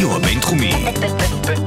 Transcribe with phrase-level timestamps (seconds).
[0.00, 0.72] הרדיו הבינתחומי.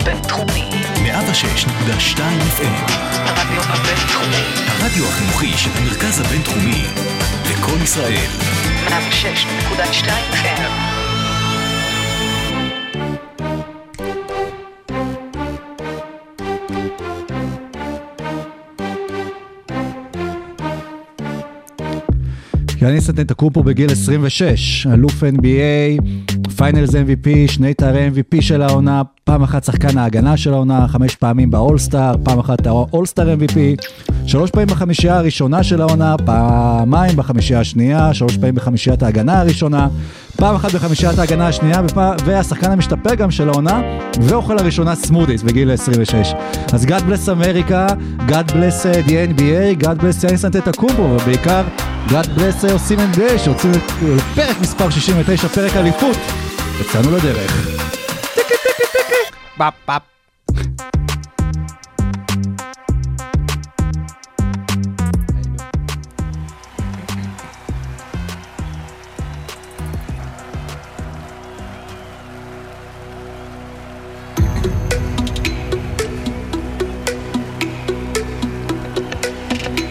[0.06, 0.70] בינתחומי.
[0.96, 2.20] 106.2
[2.58, 2.92] FM.
[3.16, 4.44] הרדיו הבינתחומי.
[4.68, 6.84] הרדיו החינוכי של המרכז הבינתחומי.
[7.52, 8.30] לקום ישראל.
[8.88, 11.04] 106.2 FM.
[22.82, 26.04] יאניס אנטנטקופו בגיל 26, אלוף NBA,
[26.64, 31.52] Finals MVP, שני תארי MVP של העונה, פעם אחת שחקן ההגנה של העונה, חמש פעמים
[31.52, 33.86] באולסטאר, פעם אחת האולסטאר MVP,
[34.26, 39.88] שלוש פעמים בחמישייה הראשונה של העונה, פעמיים בחמישייה השנייה, שלוש פעמים בחמישיית ההגנה הראשונה,
[40.36, 42.12] פעם אחת בחמישיית ההגנה השנייה, ופע...
[42.26, 43.82] והשחקן המשתפר גם של העונה,
[44.22, 46.34] ואוכל הראשונה סמודיס בגיל 26.
[46.74, 47.88] אז God bless America,
[48.20, 51.64] God bless uh, the NBA, God bless יאניס אנטטוקומפו, ובעיקר
[52.08, 53.70] God bless עושים NBA, שהוצאו
[54.16, 56.18] לפרק מספר 69, פרק אליפות.
[56.81, 57.53] יצאנו לדרך.
[59.57, 60.03] פאפ פאפ.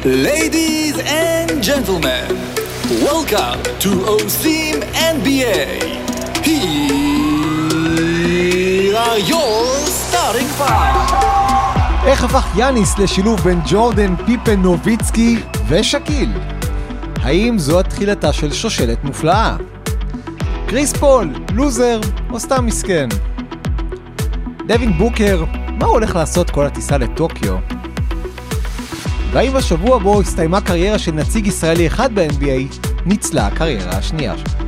[0.08, 2.28] Ladies and gentlemen,
[3.04, 4.78] welcome to OSIM
[5.16, 6.11] NBA.
[6.45, 6.57] Here
[8.97, 11.13] are your starting five.
[12.07, 16.33] איך הפך יאניס לשילוב בין ג'ורדן, פיפן, נוביצקי ושקיל?
[17.23, 19.57] האם זו התחילתה של שושלת מופלאה?
[20.67, 23.09] קריס פול, לוזר או סתם מסכן?
[24.67, 27.57] דווין בוקר, מה הוא הולך לעשות כל הטיסה לטוקיו?
[29.33, 34.62] והאם בשבוע בו הסתיימה קריירה של נציג ישראלי אחד ב-NBA, ניצלה הקריירה השנייה שלו?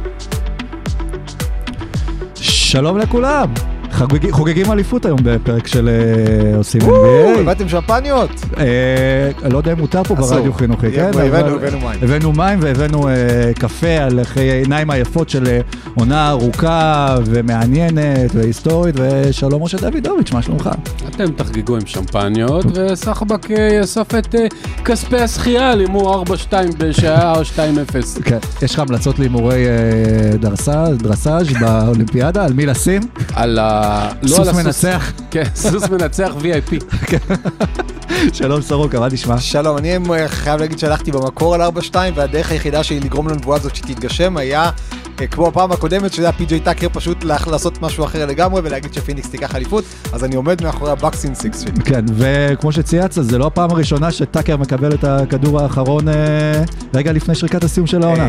[2.74, 3.48] שלום לכולם,
[3.94, 7.38] חוגג, חוגגים אליפות היום בפרק של אה, עושים NBA.
[7.40, 8.30] הבאתם שמפניות?
[8.58, 10.36] אה, לא יודע אם מותר פה אסור.
[10.36, 11.10] ברדיו חינוכי, כן?
[11.14, 11.98] הבאנו, מים.
[12.02, 13.14] הבאנו מים והבאנו אה,
[13.58, 15.60] קפה על אחרי העיניים היפות של
[15.94, 20.70] עונה ארוכה ומעניינת והיסטורית, ושלום משה דוידוביץ', מה שלומך?
[21.08, 24.46] אתם תחגגו עם שמפניות, וסחבק יאסוף את אה,
[24.84, 28.22] כספי הזכייה על הימור 4-2 בשעה 2-0.
[28.24, 28.38] כן.
[28.62, 30.36] יש לך המלצות להימורי אה,
[30.96, 32.44] דרסאז' באולימפיאדה?
[32.44, 33.02] על מי לשים?
[33.34, 33.83] על ה...
[34.22, 34.64] לא סוס על הסוס.
[34.64, 35.12] מנצח.
[35.30, 36.84] כן, סוס מנצח VIP.
[38.32, 39.40] שלום סורוקה, מה נשמע?
[39.40, 43.76] שלום, אני אה, חייב להגיד שהלכתי במקור על 4-2 והדרך היחידה שלי לגרום לנבואה הזאת
[43.76, 44.70] שתתגשם היה
[45.20, 49.30] אה, כמו הפעם הקודמת שזה היה פי.ג'יי טאקר פשוט לעשות משהו אחר לגמרי ולהגיד שפיניקס
[49.30, 51.82] תיקח אליפות אז אני עומד מאחורי הבקס אין סיקס שלי.
[51.84, 56.14] כן, וכמו שצייצת, זה לא הפעם הראשונה שטאקר מקבל את הכדור האחרון אה,
[56.94, 58.28] רגע לפני שריקת הסיום של העונה.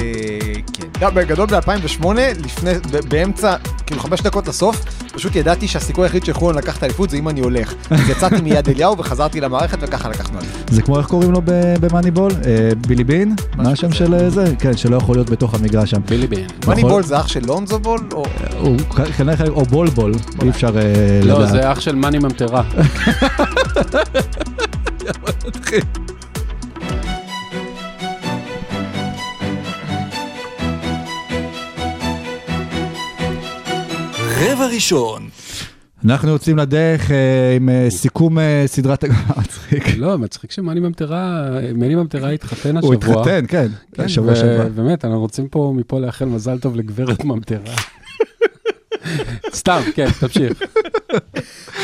[0.73, 0.83] כן.
[1.01, 2.07] לא, בגדול ב-2008,
[2.43, 2.71] לפני,
[3.09, 3.55] באמצע,
[3.85, 7.73] כאילו חמש דקות לסוף, פשוט ידעתי שהסיכוי היחיד שיכולו לקחת אליפות זה אם אני הולך.
[7.89, 10.69] אז יצאתי מיד אליהו וחזרתי למערכת וככה לקחנו אליפות.
[10.71, 12.31] זה כמו איך קוראים לו ב- במאניבול?
[12.31, 12.37] אה,
[12.87, 13.35] בילי בין?
[13.55, 13.91] מה השם.
[13.91, 14.53] של אה, זה?
[14.59, 16.01] כן, שלא יכול להיות בתוך המגרש שם.
[16.09, 16.45] בילי בין.
[16.67, 16.81] נכון.
[16.81, 17.99] בול זה אח של לונזו בול?
[18.13, 18.23] או...
[18.59, 18.77] הוא
[19.17, 20.11] כנראה חלק, או בולבול,
[20.43, 20.83] אי אפשר אה,
[21.23, 21.51] לא, לדעת.
[21.51, 22.63] זה אח של מאני ממטרה.
[34.45, 35.29] רבע ראשון.
[36.05, 39.03] אנחנו יוצאים לדרך אה, עם אה, סיכום אה, סדרת
[39.37, 39.83] מצחיק.
[39.97, 43.21] לא, מצחיק שמאני ממטרה, מאני ממטרה התחתן הוא השבוע.
[43.21, 44.67] התחתן, כן, כן, שבוע שעבר.
[44.69, 47.75] באמת, אנחנו רוצים פה מפה לאחל מזל טוב לגברת ממטרה.
[49.59, 50.61] סתם, כן, תמשיך.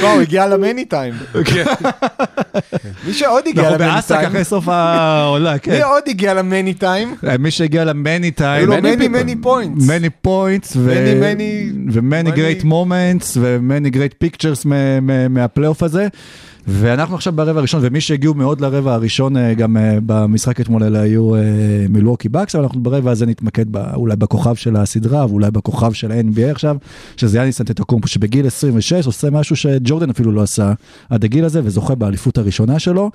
[0.01, 1.13] לא, הוא הגיע למני טיים.
[3.07, 5.71] מי שעוד הגיע אנחנו למני באסק טיים, אחרי סוף העונה, כן.
[5.71, 7.15] מי עוד הגיע למני טיים?
[7.27, 9.07] אה, מי שהגיע למני היו טיים, לו many מני.
[9.07, 9.83] מני פוינטס.
[9.89, 14.73] many points ו- Many, many- ו-many many- great moments ו-many great pictures מ-
[15.07, 16.07] מ- מהפלייאוף הזה.
[16.67, 21.01] ואנחנו עכשיו ברבע הראשון, ומי שהגיעו מאוד לרבע הראשון, אה, גם אה, במשחק אתמול האלה
[21.01, 21.41] היו אה,
[21.89, 26.11] מילווקי בקס, אבל אנחנו ברבע הזה נתמקד ב- אולי בכוכב של הסדרה, ואולי בכוכב של
[26.11, 26.77] ה-NBA עכשיו,
[27.17, 30.73] שזה יאניס אנטטוקומפו, שבגיל 26 עושה משהו שג'ורדן אפילו לא עשה
[31.09, 33.11] עד הגיל הזה, וזוכה באליפות הראשונה שלו.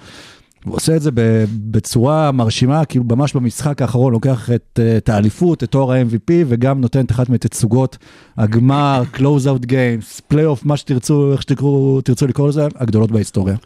[0.67, 5.09] הוא עושה את זה ב- בצורה מרשימה, כאילו ממש במשחק האחרון לוקח את, אה, את
[5.09, 7.99] האליפות, את תואר ה-MVP, וגם נותן את אחת מתצוגות
[8.37, 13.57] הגמר, close out games, פלייאוף, מה שתרצו, איך שתקראו, תרצו לקרוא לזה, הגדולות בהיסטוריה.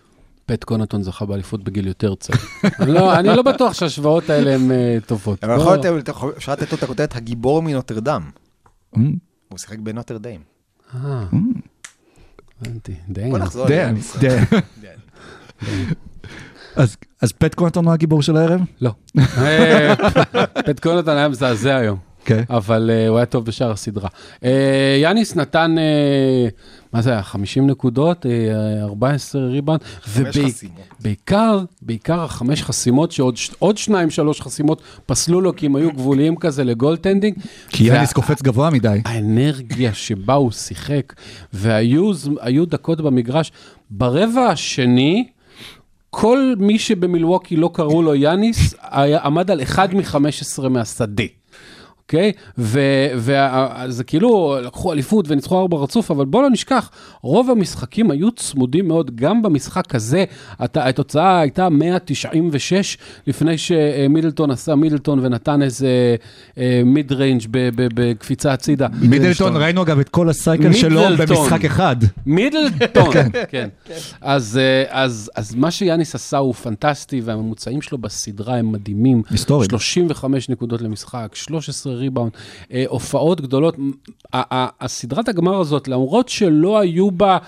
[0.47, 2.39] פט קונטון זכה באליפות בגיל יותר צעיר.
[2.81, 5.45] אני לא- אני לא בטוח שההשוואות האלה הן אה, טובות.
[5.45, 5.61] אבל לא.
[5.61, 8.23] יכול להיות, אפשר לתת לו את הכותרת הגיבור מנוטרדם.
[8.97, 8.99] Mm,
[9.49, 10.41] הוא שיחק בנוטרדיים.
[10.95, 11.25] אה,
[12.63, 13.31] הבנתי, די.
[13.31, 13.67] בוא נחזור.
[13.67, 14.17] damn, ליאניס.
[16.77, 18.61] אז, אז פט קונטון הוא הגיבור של הערב?
[18.81, 18.91] לא.
[20.67, 21.99] פט קונטון היה מזעזע היום.
[22.25, 22.43] כן.
[22.51, 24.09] אבל אה, הוא היה טוב בשאר הסדרה.
[24.45, 26.49] אה, יאניס נתן, אה,
[26.93, 28.31] מה זה היה, 50 נקודות, אה,
[28.85, 30.51] 14 ריבאונד, חסימות.
[31.01, 36.65] ובעיקר, בעיקר החמש חסימות, שעוד שניים, שלוש חסימות פסלו לו, כי הם היו גבוליים כזה
[36.65, 37.35] ל goaltending.
[37.69, 39.01] כי וה- יאניס קופץ גבוה מדי.
[39.05, 41.13] האנרגיה שבה הוא שיחק,
[41.53, 42.13] והיו
[42.67, 43.53] דקות במגרש.
[43.91, 45.27] ברבע השני,
[46.11, 51.25] כל מי שבמילווקי לא קראו לו יאניס, היה, עמד על 1 מ-15 מהשדה.
[52.11, 52.33] אוקיי?
[52.59, 56.91] וזה כאילו, לקחו אליפות וניצחו ארבע רצוף, אבל בוא לא נשכח,
[57.23, 60.25] רוב המשחקים היו צמודים מאוד, גם במשחק הזה,
[60.61, 66.17] התוצאה הייתה 100-96, לפני שמידלטון עשה מידלטון ונתן איזה
[66.85, 67.43] mid-range
[67.75, 68.87] בקפיצה הצידה.
[69.01, 71.03] מידלטון, ראינו אגב את כל הסייקל שלו.
[71.19, 71.97] במשחק אחד.
[72.27, 73.15] מידלטון,
[73.51, 73.69] כן.
[74.21, 79.23] אז, אה, אז, אז מה שיאניס עשה הוא פנטסטי, והממוצעים שלו בסדרה הם מדהימים.
[79.31, 79.71] היסטוריים.
[79.71, 82.33] 35 נקודות למשחק, 13 ריבאונד,
[82.73, 83.77] אה, הופעות גדולות.
[84.33, 87.39] הסדרת הגמר הזאת, למרות שלא היו בה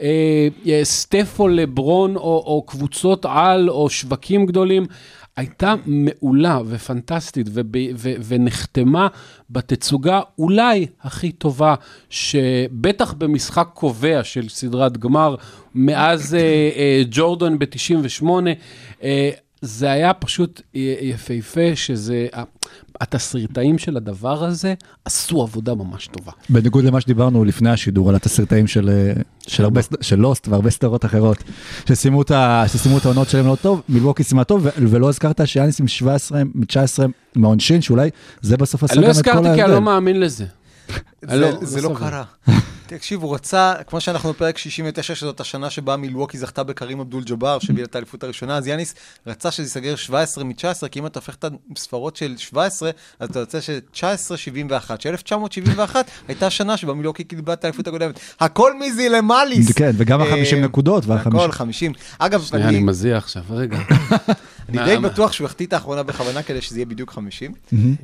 [0.00, 4.86] אה, אה, סטף או לברון או, או קבוצות על או שווקים גדולים,
[5.36, 7.66] הייתה מעולה ופנטסטית וב,
[7.96, 9.08] ו, ונחתמה
[9.50, 11.74] בתצוגה אולי הכי טובה,
[12.10, 15.36] שבטח במשחק קובע של סדרת גמר,
[15.74, 16.40] מאז אה,
[16.76, 18.26] אה, ג'ורדן ב-98,
[19.02, 20.60] אה, זה היה פשוט
[21.00, 22.26] יפהפה, שזה,
[23.02, 26.32] התסריטאים של הדבר הזה עשו עבודה ממש טובה.
[26.50, 29.12] בניגוד למה שדיברנו לפני השידור על התסריטאים של, אה,
[29.46, 31.36] של, הרבה, של לוסט והרבה סדרות אחרות,
[31.88, 35.80] שסיימו את, ה- שסיימו את העונות שלהם לא טוב, מילווקי סיימה טוב, ולא הזכרת שיאניס
[35.80, 37.06] עם 17, 19
[37.36, 38.10] מעונשין, שאולי
[38.42, 39.40] זה בסוף עשה אני גם לא את כל ההבדל.
[39.48, 40.44] הזכרתי כי אני לא מאמין לזה.
[41.22, 41.96] זה, לא, זה לא לא.
[41.98, 42.24] קרה.
[42.96, 47.58] תקשיב, הוא רצה, כמו שאנחנו בפרק 69, שזאת השנה שבה מילווקי זכתה בקרים אבדול ג'אבר,
[47.58, 48.94] שהביא את האליפות הראשונה, אז יאניס
[49.26, 51.44] רצה שזה ייסגר 17 מ-19, כי אם אתה הופך את
[51.76, 52.90] הספרות של 17,
[53.20, 55.96] אז אתה יוצא ש-1971, ש-1971
[56.28, 58.20] הייתה השנה שבה מילווקי קיבלה את האליפות הקודמת.
[58.40, 59.72] הכל מזי למאליס.
[59.72, 61.92] כן, וגם אה, ה-50 נקודות, וה- הכל 50.
[62.18, 63.78] אגב, שנייה, אני מזיע עכשיו, רגע.
[64.68, 67.52] אני די בטוח שהוא החטיא את האחרונה בכוונה כדי שזה יהיה בדיוק 50.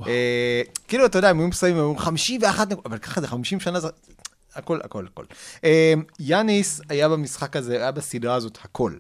[0.07, 3.61] אה, כאילו, אתה יודע, הם היו מסיימים, הם אומרים 51 נקודות, אבל ככה זה 50
[3.61, 3.89] שנה, זה...
[4.59, 5.25] הכל, הכל, הכל.
[5.65, 8.93] אה, יאניס היה במשחק הזה, היה בסדרה הזאת הכל.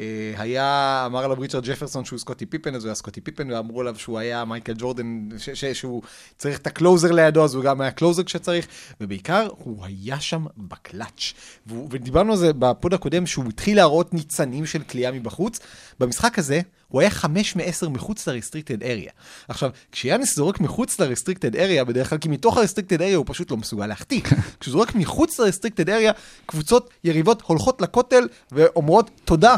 [0.00, 3.80] אה, היה, אמר עליו ריצ'רד ג'פרסון שהוא סקוטי פיפן, אז הוא היה סקוטי פיפן, ואמרו
[3.80, 6.02] עליו שהוא היה מייקל ג'ורדן, ש- ש- שהוא
[6.38, 8.66] צריך את ה closer לידו, אז הוא גם היה closer כשצריך,
[9.00, 11.32] ובעיקר, הוא היה שם בקלאץ'.
[11.66, 15.58] ודיברנו על זה בפוד הקודם, שהוא התחיל להראות ניצנים של קליעה מבחוץ.
[16.00, 19.10] במשחק הזה, הוא היה 5 מ-10 מחוץ ל-restricted area.
[19.48, 23.56] עכשיו, כשיאניס זורק מחוץ ל-restricted area, בדרך כלל, כי מתוך ה-restricted area הוא פשוט לא
[23.56, 24.20] מסוגל להחטיא.
[24.60, 26.12] כשהוא זורק מחוץ ל-restricted area,
[26.46, 29.56] קבוצות יריבות הולכות לכותל ואומרות תודה.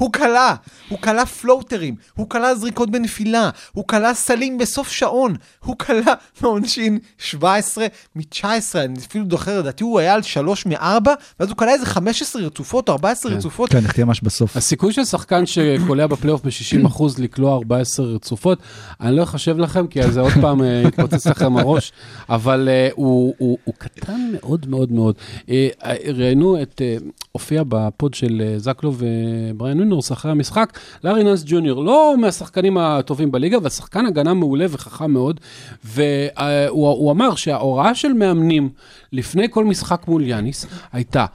[0.00, 0.54] הוא כלה,
[0.88, 6.98] הוא כלה פלוטרים, הוא כלה זריקות בנפילה, הוא כלה סלים בסוף שעון, הוא כלה מעונשין
[7.18, 7.86] 17
[8.16, 8.44] מ-19,
[8.74, 11.08] אני אפילו זוכר, לדעתי הוא היה על 3 מ-4,
[11.40, 13.38] ואז הוא כלה איזה 15 רצופות או 14 כן.
[13.38, 13.70] רצופות.
[13.70, 14.56] כן, נחתיה ממש בסוף.
[14.56, 18.58] הסיכוי של שחקן שקולע בפלייאוף ב-60% לקלוע 14 רצופות,
[19.00, 21.92] אני לא אחשב לכם, כי אז זה עוד פעם אה, יתפוצץ לכם הראש,
[22.28, 25.14] אבל אה, הוא, הוא, הוא קטן מאוד מאוד מאוד.
[25.50, 26.96] אה, אה, ראיינו את, אה,
[27.32, 33.30] הופיע בפוד של אה, זקלו ובריאן וינורס אחרי המשחק, לארי נאנס ג'וניור, לא מהשחקנים הטובים
[33.30, 35.40] בליגה, אבל שחקן הגנה מעולה וחכם מאוד,
[35.84, 38.68] והוא הוא אמר שההוראה של מאמנים
[39.12, 41.26] לפני כל משחק מול יאניס הייתה,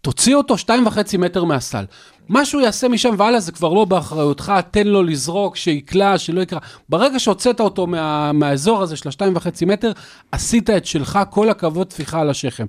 [0.00, 1.84] תוציא אותו שתיים וחצי מטר מהסל.
[2.28, 6.58] מה שהוא יעשה משם והלאה זה כבר לא באחריותך, תן לו לזרוק, שיקלע, שלא יקרא.
[6.88, 9.92] ברגע שהוצאת אותו מה, מהאזור הזה של השתיים וחצי מטר,
[10.32, 12.66] עשית את שלך, כל הכבוד, טפיחה על השכם.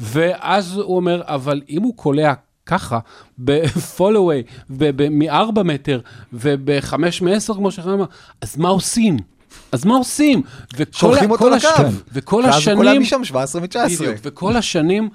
[0.00, 2.32] ואז הוא אומר, אבל אם הוא קולע
[2.66, 2.98] ככה,
[3.38, 4.42] בפולווי,
[5.10, 6.00] מ-4 מטר
[6.32, 8.04] ובחמש מ-10, כמו שחנן אמר,
[8.40, 9.16] אז מה עושים?
[9.72, 10.42] אז מה עושים?
[10.74, 11.68] וכל שולחים אותו לקו.
[12.12, 12.76] וכל ואז הוא השנים...
[12.76, 13.76] קולע משם 17 מ-19.
[13.84, 15.08] בדיוק, וכל השנים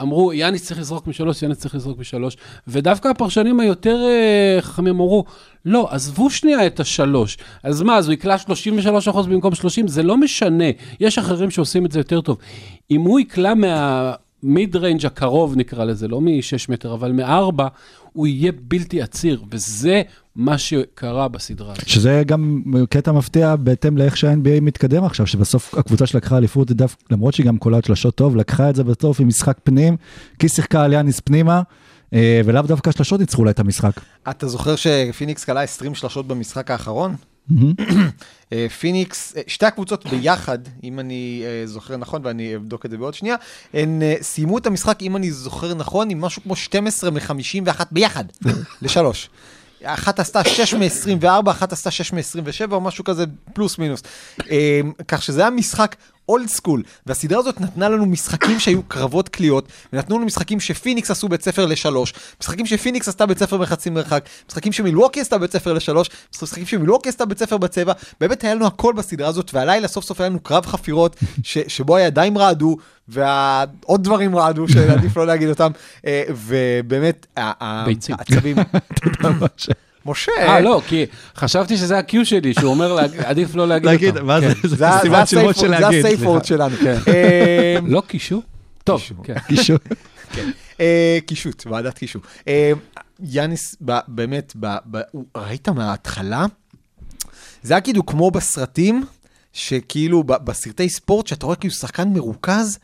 [0.00, 5.24] אמרו, יאניס צריך לזרוק משלוש, יאניס צריך לזרוק משלוש, ודווקא הפרשנים היותר אה, חכמים אמרו,
[5.64, 7.38] לא, עזבו שנייה את השלוש.
[7.62, 8.36] אז מה, אז הוא יקלע
[9.04, 9.88] 33% במקום 30?
[9.88, 10.64] זה לא משנה,
[11.00, 12.38] יש אחרים שעושים את זה יותר טוב.
[12.90, 14.12] אם הוא יקלע מה...
[14.42, 17.62] מיד ריינג' הקרוב נקרא לזה, לא מ-6 מטר, אבל מ-4,
[18.12, 20.02] הוא יהיה בלתי עציר, וזה
[20.36, 21.88] מה שקרה בסדרה הזאת.
[21.88, 27.34] שזה גם קטע מפתיע בהתאם לאיך שה-NBA מתקדם עכשיו, שבסוף הקבוצה שלקחה אליפות, דף- למרות
[27.34, 29.96] שהיא גם קולעת שלשות טוב, לקחה את זה בסוף עם משחק פנים,
[30.38, 31.62] כי שיחקה על יאניס פנימה,
[32.14, 33.92] אה, ולאו דווקא השלשות ניצחו לה את המשחק.
[34.30, 37.14] אתה זוכר שפיניקס קלעה 20 שלשות במשחק האחרון?
[38.52, 42.98] אה, פיניקס, אה, שתי הקבוצות ביחד, אם אני אה, זוכר נכון, ואני אבדוק את זה
[42.98, 43.36] בעוד שנייה,
[43.74, 48.24] הן סיימו את המשחק, אם אני זוכר נכון, עם משהו כמו 12 מ-51 ביחד,
[48.82, 49.30] לשלוש.
[49.84, 54.02] אחת עשתה 6 מ-24, אחת עשתה 6 מ-27 או משהו כזה, פלוס מינוס.
[55.08, 55.96] כך שזה היה משחק
[56.28, 61.28] old school, והסדרה הזאת נתנה לנו משחקים שהיו קרבות קליעות, ונתנו לנו משחקים שפיניקס עשו
[61.28, 65.72] בית ספר לשלוש, משחקים שפיניקס עשתה בית ספר בחצי מרחק, משחקים שמילווקי עשתה בית ספר
[65.72, 66.10] לשלוש,
[66.42, 70.20] משחקים שמילווקי עשתה בית ספר בצבע, באמת היה לנו הכל בסדרה הזאת, והלילה סוף סוף
[70.20, 72.76] היה לנו קרב חפירות, ש- שבו הידיים רעדו,
[73.08, 75.70] ועוד דברים רעדו, שעדיף לא להגיד אותם,
[76.06, 77.26] אה, ובאמת.
[77.36, 78.56] העצבים,
[80.06, 81.06] משה, אה, לא, כי
[81.36, 82.98] חשבתי שזה ה-Q שלי, שהוא אומר,
[83.30, 84.26] עדיף לא להגיד להגיד, אותם.
[84.26, 84.54] מה זה?
[84.54, 84.68] כן.
[84.68, 84.86] זה זה זה
[85.26, 86.04] סימן של זה להגיד.
[86.20, 86.44] וורד סליחה.
[86.44, 86.76] שלנו.
[87.08, 88.42] אה, לא קישור?
[88.84, 89.34] טוב, כן.
[89.48, 89.78] קישור.
[90.80, 92.22] אה, קישוט, ועדת קישוט.
[92.48, 92.72] אה,
[93.20, 93.76] יאניס,
[94.08, 94.56] באמת,
[95.36, 96.46] ראית מההתחלה?
[97.62, 99.04] זה היה כאילו כמו בסרטים,
[99.52, 102.78] שכאילו בסרטי ספורט, שאתה רואה כאילו שחקן מרוכז,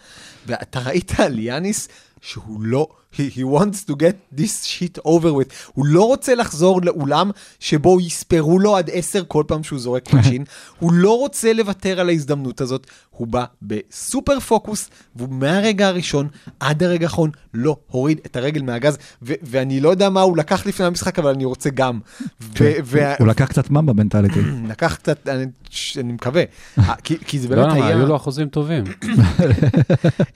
[0.47, 1.89] ואתה ראית על יאניס
[2.21, 5.55] שהוא לא, he, he wants to get this shit over with.
[5.75, 10.45] הוא לא רוצה לחזור לאולם שבו יספרו לו עד עשר כל פעם שהוא זורק קוצ'ין.
[10.79, 12.87] הוא לא רוצה לוותר על ההזדמנות הזאת.
[13.11, 16.29] הוא בא בסופר פוקוס, והוא מהרגע הראשון
[16.61, 20.67] עד הרגע האחרון לא הוריד את הרגל מהגז, ו- ואני לא יודע מה הוא לקח
[20.67, 22.01] לפני המשחק, אבל אני רוצה גם.
[22.41, 24.41] ו- וה- הוא לקח קצת ממבה מנטליטי.
[24.71, 26.43] לקח קצת, אני, ש- אני מקווה,
[27.05, 28.85] כי, כי זה לא, באמת למה, היה, היו לו אחוזים טובים.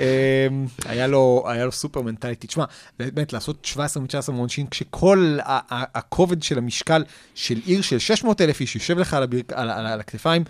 [0.01, 2.47] אמ, היה לו סופר מנטליטי.
[2.47, 2.62] תשמע,
[2.99, 7.05] באמת לעשות 17 מ-19 מעונשין, כשכל הכובד של המשקל
[7.35, 10.45] של עיר של 600 אלף איש יושב לך על, הביר, על, על, על הכתפיים,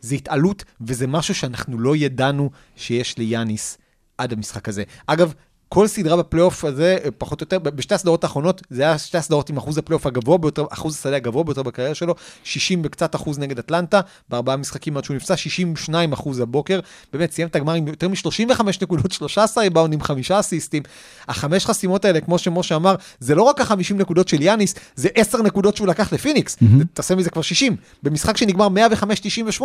[0.00, 3.78] זה התעלות, וזה משהו שאנחנו לא ידענו שיש ליאניס
[4.18, 4.84] עד המשחק הזה.
[5.06, 5.34] אגב,
[5.68, 9.56] כל סדרה בפלייאוף הזה, פחות או יותר, בשתי הסדרות האחרונות, זה היה שתי הסדרות עם
[9.56, 14.00] אחוז הפלייאוף הגבוה ביותר, אחוז השדה הגבוה ביותר בקריירה שלו, 60 וקצת אחוז נגד אטלנטה,
[14.28, 16.80] בארבעה משחקים עד שהוא נפצע, 62 אחוז הבוקר,
[17.12, 20.82] באמת סיים את הגמר עם יותר מ-35 נקודות, 13 ריבאונד עם חמישה אסיסטים.
[21.28, 25.42] החמש חסימות האלה, כמו שמשה אמר, זה לא רק ה-50 נקודות של יאניס, זה 10
[25.42, 26.84] נקודות שהוא לקח לפיניקס, mm-hmm.
[26.92, 27.76] תעשה מזה כבר 60.
[28.02, 28.68] במשחק שנגמר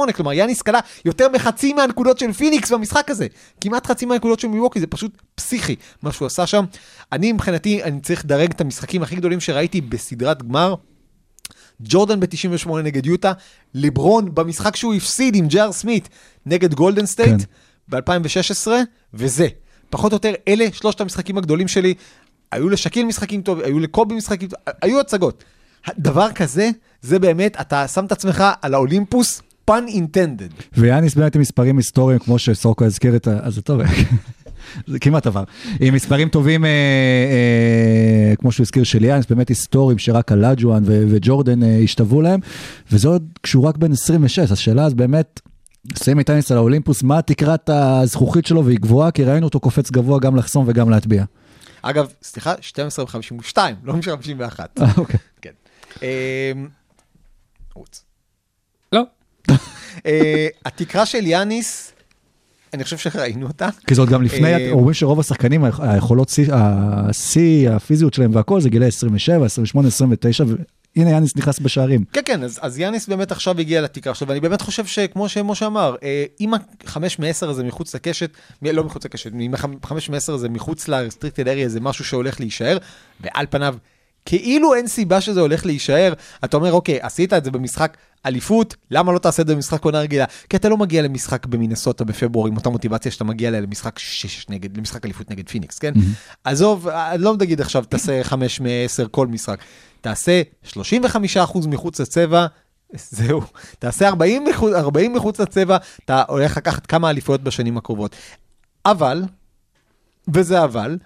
[0.08, 3.28] 105-98, כלומר יאניס קלע יותר מחצי מהנקודות של פיניקס במשחק הזה.
[3.62, 6.66] כמעט חצי מהנקודות של מילווקי, זה פשוט פסיכי מה שהוא עשה שם.
[7.12, 10.76] אני מבחינתי, אני צריך לדרג את המשחקים הכי גדולים שראיתי בסדרת גמר.
[11.82, 13.32] ג'ורדן ב-98 נגד יוטה,
[13.74, 16.10] ליברון במשחק שהוא הפסיד עם ג'יי אר סמית
[16.46, 17.42] נגד גולדן סטייט
[17.90, 18.00] כן.
[18.00, 18.68] ב-2016,
[19.14, 19.48] וזה.
[19.90, 21.94] פחות או יותר, אלה שלושת המשחקים הגדולים שלי.
[22.52, 25.44] היו לשקיל משחקים טובים, היו לקובי משחקים טובים, היו הצגות.
[25.98, 26.70] דבר כזה,
[27.02, 30.64] זה באמת, אתה שם את עצמך על האולימפוס, pun intended.
[30.78, 33.40] ויאניס באמת עם מספרים היסטוריים, כמו שסורקו הזכיר את ה...
[33.44, 33.82] אז זה טוב,
[34.88, 35.44] זה כמעט עבר.
[35.80, 41.64] עם מספרים טובים, אה, אה, כמו שהוא הזכיר, של יאניס, באמת היסטוריים, שרק הלאג'ואן וג'ורדן
[41.64, 42.40] אה, השתוו להם,
[42.92, 45.42] וזה עוד כשהוא רק בן 26, השאלה אז באמת,
[46.20, 50.20] את יאניס על האולימפוס, מה תקרת הזכוכית שלו, והיא גבוהה, כי ראינו אותו קופץ גבוה
[50.20, 51.24] גם לחסום וגם להטביע.
[51.82, 54.60] אגב, סליחה, 12 ב-52, לא מ-51.
[54.82, 55.20] אה, אוקיי.
[55.42, 55.52] כן.
[56.02, 56.68] אמ,
[57.74, 58.04] רוץ.
[58.92, 59.02] לא.
[60.06, 61.94] אה, התקרה של יאניס,
[62.74, 63.70] אני חושב שראינו אותה.
[63.88, 68.70] כי זאת גם לפני, אה, אומרים שרוב השחקנים, היכולות שיא- השיא, הפיזיות שלהם והכל, זה
[68.70, 70.44] גילי 27, 28, 29,
[70.96, 72.04] והנה יאניס נכנס בשערים.
[72.14, 75.66] כן, כן, אז, אז יאניס באמת עכשיו הגיע לתקרה שלו, ואני באמת חושב שכמו שמשה
[75.68, 76.52] אמר, אה, אם
[76.86, 78.30] החמש מעשר הזה מחוץ לקשת,
[78.62, 82.78] לא מחוץ לקשת, אם החמש מעשר הזה מחוץ ל-restricted area זה משהו שהולך להישאר,
[83.22, 83.76] ועל פניו,
[84.26, 86.14] כאילו אין סיבה שזה הולך להישאר,
[86.46, 90.00] אתה אומר, אוקיי, עשית את זה במשחק אליפות, למה לא תעשה את זה במשחק עונה
[90.00, 90.26] רגילה?
[90.50, 94.50] כי אתה לא מגיע למשחק במינסוטה בפברואר עם אותה מוטיבציה שאתה מגיע אליה למשחק שש
[94.50, 95.94] נגד, למשחק אליפות נגד פיניקס, כן?
[96.44, 99.60] עזוב, אה, לא נגיד עכשיו תעשה 5 מ-10 כל משחק,
[100.02, 102.46] תעשה 35% מחוץ לצבע,
[102.94, 103.42] זהו,
[103.80, 108.16] תעשה 40 מחוץ, 40 מחוץ לצבע, אתה הולך לקחת כמה אליפויות בשנים הקרובות.
[108.86, 109.24] אבל,
[110.34, 110.98] וזה אבל,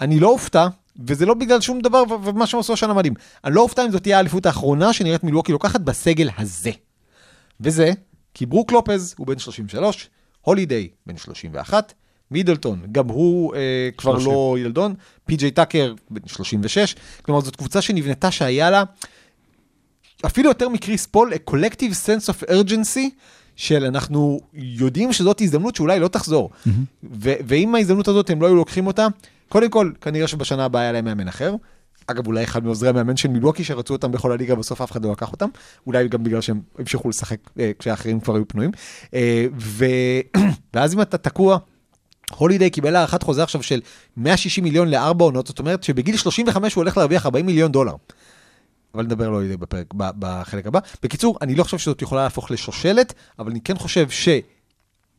[0.00, 0.66] אני לא אופתע,
[1.06, 3.14] וזה לא בגלל שום דבר, ומה שהם עשו השנה מדהים.
[3.44, 6.70] אני לא אופתע אם זאת תהיה האליפות האחרונה שנראית מילווקי לוקחת בסגל הזה.
[7.60, 7.92] וזה,
[8.34, 11.92] כי ברוק לופז הוא בן 33, הולידיי בן 31,
[12.30, 14.32] מידלטון, גם הוא אה, כבר 30.
[14.32, 18.84] לא ילדון, פי.ג'יי טאקר בן 36, כלומר זאת קבוצה שנבנתה שהיה לה,
[20.26, 23.10] אפילו יותר מקריס פול, a collective sense of urgency,
[23.56, 26.50] של אנחנו יודעים שזאת הזדמנות שאולי לא תחזור.
[27.02, 29.06] ו- ואם ההזדמנות הזאת הם לא היו לוקחים אותה,
[29.50, 31.54] קודם כל, כנראה שבשנה הבאה היה להם מאמן אחר.
[32.06, 35.12] אגב, אולי אחד מעוזרי המאמן של מילווקי שרצו אותם בכל הליגה, בסוף אף אחד לא
[35.12, 35.48] לקח אותם.
[35.86, 38.70] אולי גם בגלל שהם המשיכו לשחק אה, כשהאחרים כבר היו פנויים.
[39.14, 39.84] אה, ו...
[40.74, 41.58] ואז אם אתה תקוע,
[42.36, 43.80] הולידיי קיבל הארכת חוזה עכשיו של
[44.16, 47.94] 160 מיליון לארבע עונות, זאת אומרת שבגיל 35 הוא הולך להרוויח 40 מיליון דולר.
[48.94, 50.78] אבל נדבר על הולידיי בפרק, בחלק הבא.
[51.02, 54.08] בקיצור, אני לא חושב שזאת יכולה להפוך לשושלת, אבל אני כן חושב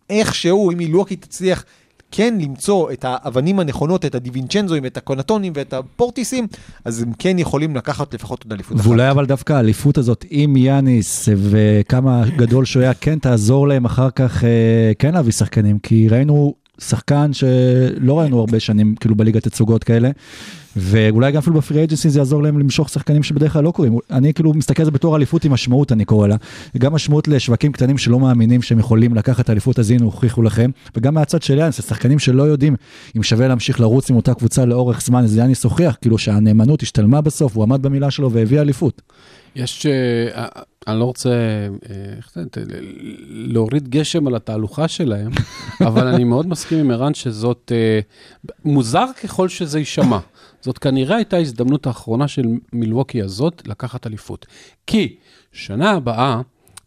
[0.09, 1.63] שאיכשהו, אם מילווקי תצליח
[2.11, 6.47] כן למצוא את האבנים הנכונות, את הדיווינצ'נזוים, את הקונטונים ואת הפורטיסים,
[6.85, 8.85] אז הם כן יכולים לקחת לפחות עוד אליפות אחת.
[8.85, 14.09] ואולי אבל דווקא האליפות הזאת עם יאניס וכמה גדול שהוא היה, כן תעזור להם אחר
[14.09, 16.53] כך אה, כן להביא שחקנים, כי ראינו
[16.87, 20.09] שחקן שלא ראינו הרבה שנים כאילו בליגת תצוגות כאלה,
[20.75, 23.97] ואולי גם אפילו בפרי אייג'נסי זה יעזור להם למשוך שחקנים שבדרך כלל לא קורים.
[24.11, 26.35] אני כאילו מסתכל על זה בתור אליפות עם משמעות, אני קורא לה.
[26.77, 30.71] גם משמעות לשווקים קטנים שלא מאמינים שהם יכולים לקחת אליפות, אז הנה הוכיחו לכם.
[30.95, 32.75] וגם מהצד של יאניס, השחקנים שלא יודעים
[33.17, 37.21] אם שווה להמשיך לרוץ עם אותה קבוצה לאורך זמן, אז יאניס הוכיח, כאילו שהנאמנות השתלמה
[37.21, 39.01] בסוף, הוא עמד במילה שלו והביא אליפות.
[39.55, 40.47] יש, אה,
[40.87, 42.43] אני לא רוצה אה, איך זה,
[43.29, 45.31] להוריד גשם על התהלוכה שלהם,
[45.87, 47.99] אבל אני מאוד מסכים עם ערן שזאת, אה,
[48.65, 50.19] מוזר ככל שזה יישמע,
[50.61, 54.45] זאת כנראה הייתה ההזדמנות האחרונה של מילווקי הזאת לקחת אליפות.
[54.87, 55.15] כי
[55.51, 56.41] שנה הבאה,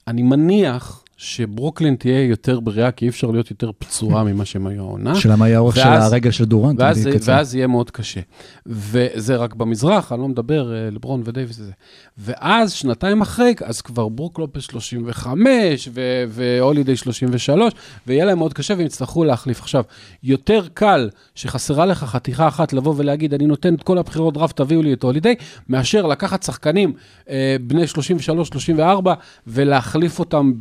[0.07, 4.83] אני מניח שברוקלין תהיה יותר בריאה, כי אי אפשר להיות יותר פצועה ממה שהם היו
[4.83, 5.15] העונה.
[5.15, 6.81] של מה היה האורך של הרגל של דורנט.
[6.81, 7.09] ואז.
[7.23, 8.21] ואז יהיה מאוד קשה.
[8.67, 11.73] וזה רק במזרח, אני לא מדבר, אה, לברון ודייוויס וזה.
[12.19, 17.73] ואז, שנתיים אחרי, אז כבר ברוק לופס 35, ו- והולידי 33,
[18.07, 19.61] ויהיה להם מאוד קשה והם יצטרכו להחליף.
[19.61, 19.85] עכשיו,
[20.23, 24.83] יותר קל שחסרה לך חתיכה אחת לבוא ולהגיד, אני נותן את כל הבחירות דראפט, תביאו
[24.83, 25.35] לי את הולידי,
[25.69, 26.93] מאשר לקחת שחקנים
[27.31, 27.85] אה, בני
[28.79, 28.79] 33-34
[29.47, 30.53] ולהחליף אותם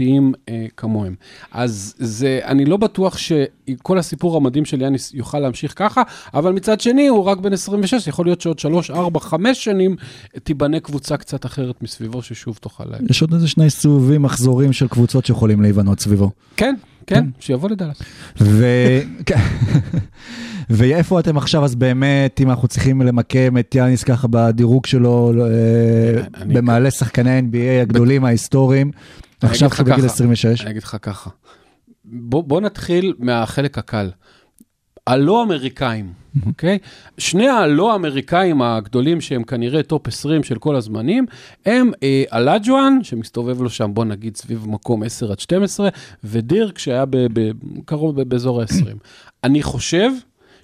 [0.00, 1.14] באיכותיים אה, כמוהם.
[1.52, 6.02] אז זה, אני לא בטוח שכל הסיפור המדהים של יאניס יוכל להמשיך ככה,
[6.34, 9.96] אבל מצד שני, הוא רק בן 26, יכול להיות שעוד 3, 4, 5 שנים
[10.44, 13.10] תיבנה קבוצה קצת אחרת מסביבו, ששוב תוכל להגיד.
[13.10, 16.30] יש עוד איזה שני סיבובים מחזורים של קבוצות שיכולים להיבנות סביבו.
[16.56, 16.74] כן,
[17.06, 18.02] כן, שיבוא לדלת.
[18.40, 18.66] ו...
[19.26, 19.38] כן.
[20.70, 26.22] ואיפה אתם עכשיו, אז באמת, אם אנחנו צריכים למקם את יאניס ככה בדירוג שלו, אה,
[26.42, 28.90] אני- במעלה שחקני ה-NBA הגדולים ההיסטוריים,
[29.42, 30.60] עכשיו שהוא בגיל ככה, 26.
[30.60, 31.30] אני אגיד לך ככה,
[32.04, 34.10] בוא, בוא נתחיל מהחלק הקל.
[35.06, 36.12] הלא אמריקאים,
[36.46, 36.78] אוקיי?
[37.18, 41.26] שני הלא אמריקאים הגדולים שהם כנראה top 20 של כל הזמנים,
[41.66, 45.88] הם אה, אולג'ואן, שמסתובב לו שם, בוא נגיד סביב מקום 10 עד 12,
[46.24, 47.04] ודירק שהיה
[47.84, 48.96] קרוב באזור ה-20.
[49.44, 50.10] אני חושב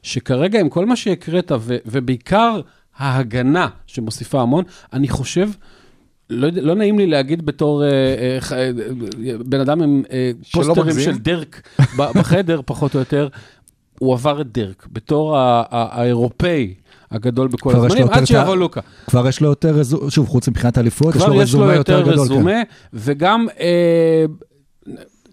[0.03, 2.61] שכרגע עם כל מה שהקראת, ו, ובעיקר
[2.97, 5.49] ההגנה שמוסיפה המון, אני חושב
[6.31, 8.71] לא, לא נעים לי להגיד בתור אה, אה, אה,
[9.47, 11.01] בן אדם עם אה, פוסטרים.
[11.01, 11.63] של דרק
[11.99, 13.29] בחדר, פחות או יותר,
[13.99, 15.37] הוא עבר את דרק בתור
[15.71, 16.75] האירופאי
[17.11, 18.81] הגדול בכל כבר יש לו הזמנים, יותר עד שיבוא לוקה.
[19.07, 21.75] כבר יש לו יותר, רזו- שוב, חוץ מבחינת אליפות, יש כבר לו יש לו רזומה
[21.75, 22.15] יותר יותר גדול.
[22.27, 22.33] כן.
[22.33, 22.63] רזומה,
[22.95, 24.25] וגם, אה,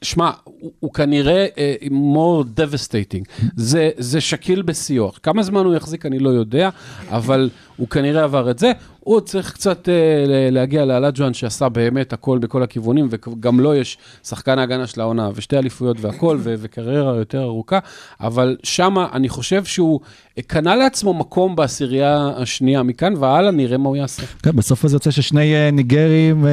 [0.06, 3.24] שמע, הוא, הוא כנראה אה, more devastating.
[3.56, 5.12] זה, זה שקיל בשיאו.
[5.24, 6.70] כמה זמן הוא יחזיק אני לא יודע,
[7.10, 8.72] אבל הוא כנראה עבר את זה.
[9.00, 9.88] הוא צריך קצת
[10.28, 15.30] ל- להגיע לאלג'ואן שעשה באמת הכל בכל הכיוונים, וגם לו יש שחקן ההגנה של העונה,
[15.36, 17.80] ושתי אליפויות והכל, ו- וקריירה יותר ארוכה,
[18.20, 20.00] אבל שמה אני חושב שהוא
[20.38, 22.84] אה, קנה לעצמו מקום בעשירייה השנייה.
[22.84, 24.24] מכאן והלאה נראה מה הוא יעשה.
[24.44, 26.46] כן, בסוף זה יוצא ששני ניגרים,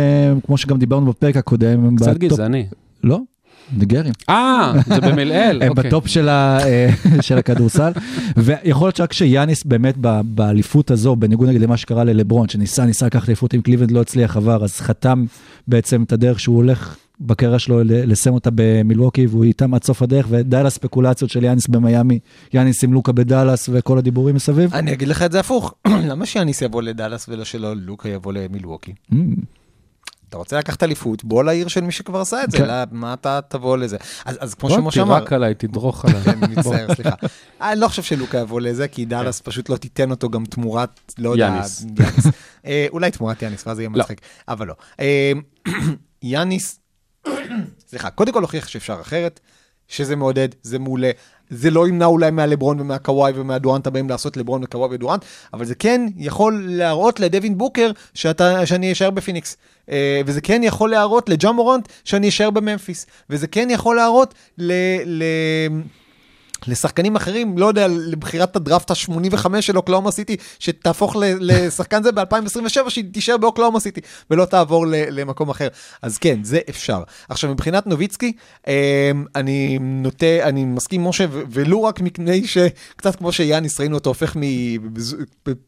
[0.47, 2.67] כמו שגם דיברנו בפרק הקודם, קצת בטופ- גזעני.
[3.05, 3.21] לא,
[3.77, 4.13] ניגרים.
[4.29, 5.85] אה, זה במלעיל, הם אוקיי.
[5.85, 6.59] בטופ של אה,
[7.21, 7.93] של הכדורסל,
[8.37, 13.07] ויכול להיות שרק שיאניס באמת ב- באליפות הזו, בניגוד נגיד למה שקרה ללברון, שניסה, ניסה
[13.07, 15.25] לקחת אליפות עם קליבלנד, לא הצליח עבר, אז חתם
[15.69, 20.03] בעצם את הדרך שהוא הולך בקריירה שלו ל- לסיים אותה במילווקי, והוא איתם עד סוף
[20.03, 22.19] הדרך, ודי לספקולציות של יאניס במיאמי,
[22.55, 24.75] יאניס עם לוקה בדאלאס וכל הדיבורים מסביב.
[24.75, 25.75] אני אגיד לך את זה הפוך,
[26.11, 28.93] למה שיאניס יבוא לדאלאס ולא שלא לוקה יבוא למילווקי?
[30.33, 32.67] אתה רוצה לקחת אליפות, בוא לעיר של מי שכבר עשה את זה, כן.
[32.67, 33.97] לא, מה אתה תבוא לזה?
[34.25, 36.21] אז, כמו בוא, שמשה אמר, תירק עליי, תדרוך עליי.
[36.27, 37.15] אני מצטער, סליחה.
[37.61, 41.31] אני לא חושב שלוקה יבוא לזה, כי דאלאס פשוט לא תיתן אותו גם תמורת, לא
[41.31, 41.87] יודע, יאניס.
[42.67, 43.99] אה, אולי תמורת יאניס, ואז יהיה לא.
[43.99, 44.75] מצחיק, אבל לא.
[45.01, 45.33] אה,
[46.23, 46.81] יאניס,
[47.89, 49.41] סליחה, קודם כל הוכיח שאפשר אחרת,
[49.89, 51.11] שזה מעודד, זה מעולה.
[51.53, 56.07] זה לא ימנע אולי מהלברון ומהקוואי ומהדורנט הבאים לעשות לברון וקוואי ודורנט, אבל זה כן
[56.17, 59.57] יכול להראות לדווין בוקר שאתה, שאני אשאר בפיניקס.
[59.91, 63.07] אה, וזה כן יכול להראות לג'ה מורנט שאני אשאר בממפיס.
[63.31, 64.73] וזה כן יכול להראות ל...
[65.07, 65.25] ל...
[66.67, 73.05] לשחקנים אחרים, לא יודע, לבחירת הדראפט ה-85 של אוקלהומה סיטי, שתהפוך לשחקן זה ב-2027, שהיא
[73.13, 75.69] תישאר באוקלהומה סיטי, ולא תעבור למקום אחר.
[76.03, 77.03] אז כן, זה אפשר.
[77.29, 78.33] עכשיו, מבחינת נוביצקי,
[78.69, 84.11] אה, אני נוטה, אני מסכים עם משה, ולו רק מפני שקצת כמו שיאניס, ראינו אותו
[84.11, 84.37] הופך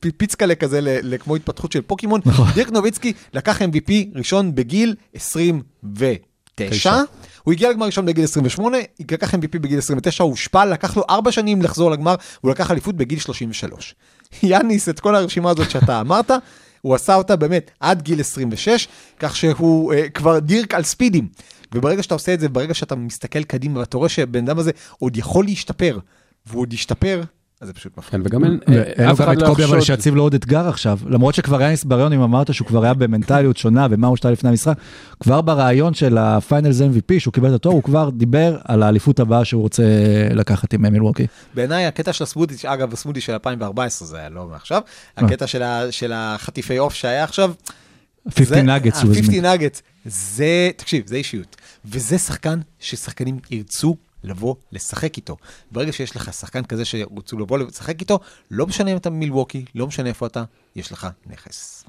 [0.04, 2.20] מפיצקלה כזה לכמו התפתחות של פוקימון,
[2.54, 7.02] דירק נוביצקי לקח MVP ראשון בגיל 29.
[7.44, 8.78] הוא הגיע לגמר ראשון בגיל 28,
[9.10, 12.96] לקח MVP בגיל 29, הוא הושפל, לקח לו ארבע שנים לחזור לגמר, הוא לקח אליפות
[12.96, 13.94] בגיל 33.
[14.42, 16.30] יאניס, את כל הרשימה הזאת שאתה אמרת,
[16.80, 21.28] הוא עשה אותה באמת עד גיל 26, כך שהוא uh, כבר דירק על ספידים.
[21.74, 25.16] וברגע שאתה עושה את זה, ברגע שאתה מסתכל קדימה ואתה רואה שהבן אדם הזה עוד
[25.16, 25.98] יכול להשתפר,
[26.46, 27.22] והוא עוד ישתפר,
[27.60, 28.20] אז זה פשוט מפחיד.
[28.20, 28.60] כן, וגם אין,
[29.10, 29.80] אף אחד את לא יחשוד.
[29.80, 33.56] שיציב לו עוד אתגר עכשיו, למרות שכבר היה ניסבריון, אם אמרת שהוא כבר היה במנטליות
[33.56, 34.78] שונה ומה הוא השתנה לפני המשחק,
[35.20, 39.44] כבר ברעיון של הפיינלס MVP שהוא קיבל את התואר, הוא כבר דיבר על האליפות הבאה
[39.44, 39.82] שהוא רוצה
[40.30, 41.26] לקחת עם מילווקי.
[41.54, 44.82] בעיניי הקטע של הסמודי, אגב, הסמודי של 2014 זה היה לא מעכשיו,
[45.18, 45.26] אה.
[45.26, 45.46] הקטע
[45.90, 47.52] של החטיפי עוף שהיה עכשיו,
[48.30, 49.24] 50 נגטס הוא הזמין.
[49.24, 51.56] 50 נגטס, זה, תקשיב, זה אישיות.
[51.84, 55.36] וזה שחקן ששחקנים ירצו לבוא לשחק איתו.
[55.72, 58.18] ברגע שיש לך שחקן כזה שירצו לבוא לשחק איתו,
[58.50, 60.44] לא משנה אם אתה מילווקי, לא משנה איפה אתה,
[60.76, 61.84] יש לך נכס.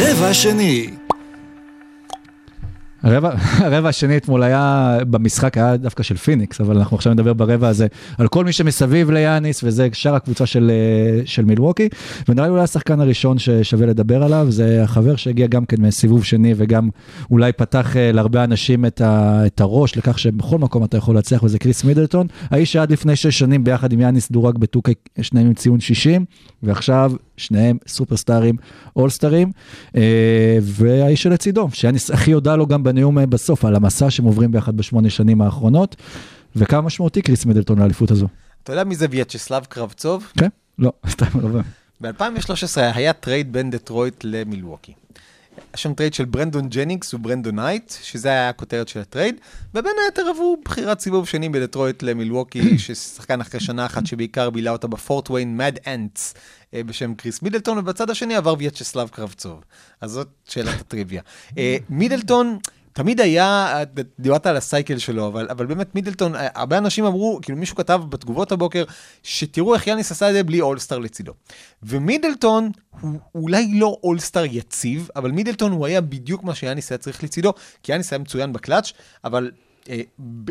[0.00, 1.03] רבע שני.
[3.64, 7.86] הרבע, השני אתמול היה במשחק, היה דווקא של פיניקס, אבל אנחנו עכשיו נדבר ברבע הזה
[8.18, 11.88] על כל מי שמסביב ליאניס, וזה שאר הקבוצה של, אה, של מילווקי,
[12.28, 16.54] ונראה לי אולי השחקן הראשון ששווה לדבר עליו, זה החבר שהגיע גם כן מסיבוב שני,
[16.56, 16.88] וגם
[17.30, 21.42] אולי פתח אה, להרבה אנשים את, ה, את הראש לכך שבכל מקום אתה יכול להצליח,
[21.42, 25.54] וזה קריס מידלטון, האיש שעד לפני שש שנים ביחד עם יאניס דורג בטוקי, שניהם עם
[25.54, 26.24] ציון 60,
[26.62, 28.56] ועכשיו שניהם סופרסטארים,
[28.96, 29.50] אולסטרים,
[29.96, 34.52] אה, והאיש שלצידו, שיאניס הכי הודה לו גם בנאום אה, בסוף, על המסע שהם עוברים
[34.52, 35.96] ביחד בשמונה שנים האחרונות,
[36.56, 38.26] וכמה משמעותי קריס מידלטון לאליפות הזו.
[38.62, 40.32] אתה יודע מי זה ויאצ'סלב קרבצוב?
[40.38, 40.48] כן?
[40.78, 41.60] לא, סתם לא.
[42.00, 44.92] ב-2013 היה trade בין דטרויט למילווקי.
[45.56, 49.36] היה שם trade של ברנדון ג'נינגס וברנדון נייט, שזה היה הכותרת של ה trade,
[49.74, 54.86] ובין היתר עברו בחירת סיבוב שני בדטרויט למילווקי, ששחקן אחרי שנה אחת שבעיקר בילה אותה
[54.86, 56.34] בפורט וויין מד אנטס
[56.74, 59.64] בשם קריס מידלטון, ובצד השני עבר ויאצ'סלב קרבצוב.
[60.00, 61.22] אז זאת שאלת הטריוויה.
[61.58, 62.58] אה, מידלטון...
[62.94, 63.78] תמיד היה,
[64.18, 68.52] דיברת על הסייקל שלו, אבל, אבל באמת מידלטון, הרבה אנשים אמרו, כאילו מישהו כתב בתגובות
[68.52, 68.84] הבוקר,
[69.22, 71.32] שתראו איך יאניס עשה את זה בלי אולסטאר לצידו.
[71.82, 77.24] ומידלטון הוא אולי לא אולסטאר יציב, אבל מידלטון הוא היה בדיוק מה שיאניס היה צריך
[77.24, 77.52] לצידו,
[77.82, 78.92] כי יאניס היה מצוין בקלאץ',
[79.24, 79.50] אבל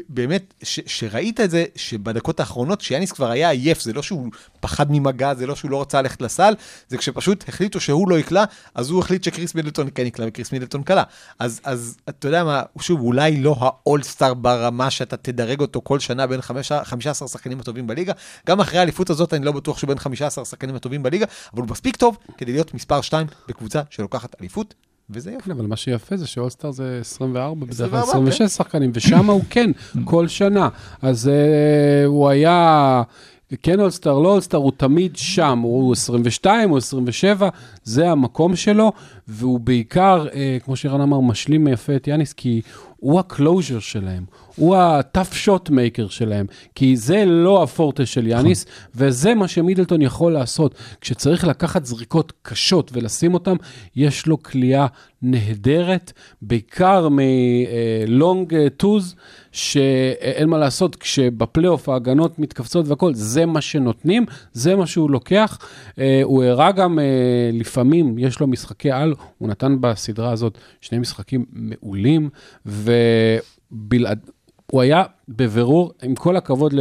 [0.09, 4.85] באמת, ש- שראית את זה, שבדקות האחרונות, שיאניס כבר היה עייף, זה לא שהוא פחד
[4.89, 6.53] ממגע, זה לא שהוא לא רצה ללכת לסל,
[6.87, 8.43] זה כשפשוט החליטו שהוא לא יקלע,
[8.75, 11.03] אז הוא החליט שקריס מידלטון כן יקלע וקריס מידלטון קלע.
[11.39, 16.27] אז, אז אתה יודע מה, שוב, אולי לא האולסטאר ברמה שאתה תדרג אותו כל שנה
[16.27, 18.13] בין חמש- 15 השחקנים הטובים בליגה,
[18.47, 21.69] גם אחרי האליפות הזאת אני לא בטוח שהוא בין 15 השחקנים הטובים בליגה, אבל הוא
[21.69, 24.73] מספיק טוב כדי להיות מספר 2 בקבוצה שלוקחת אליפות,
[25.09, 25.45] וזה יופי.
[25.45, 29.41] כן, אבל מה שיפה זה שאולסטאר זה 24, בדרך כלל 24, 26 שחקנים, ושם הוא
[29.49, 29.71] כן,
[30.05, 30.69] כל שנה.
[31.01, 33.03] אז אה, הוא היה,
[33.63, 37.49] כן אולסטאר, לא אולסטאר, הוא תמיד שם, הוא 22, הוא 27,
[37.83, 38.91] זה המקום שלו,
[39.27, 42.61] והוא בעיקר, אה, כמו שרן אמר, משלים יפה את יאניס, כי
[42.97, 48.27] הוא ה closer שלהם, הוא ה tough shot maker שלהם, כי זה לא הפורטה של
[48.27, 50.75] יאניס, וזה מה שמידלטון יכול לעשות.
[51.01, 53.55] כשצריך לקחת זריקות קשות ולשים אותן,
[53.95, 54.87] יש לו קליעה
[55.21, 56.11] נהדרת,
[56.41, 59.15] בעיקר מלונג טוז,
[59.51, 65.59] שאין מה לעשות, כשבפלייאוף ההגנות מתכווצות והכל, זה מה שנותנים, זה מה שהוא לוקח.
[65.99, 67.03] אה, הוא הראה גם אה,
[67.53, 72.29] לפעמים, יש לו משחקי על, הוא נתן בסדרה הזאת שני משחקים מעולים,
[72.65, 74.19] ובלעד...
[74.73, 76.73] הוא היה בבירור, עם כל הכבוד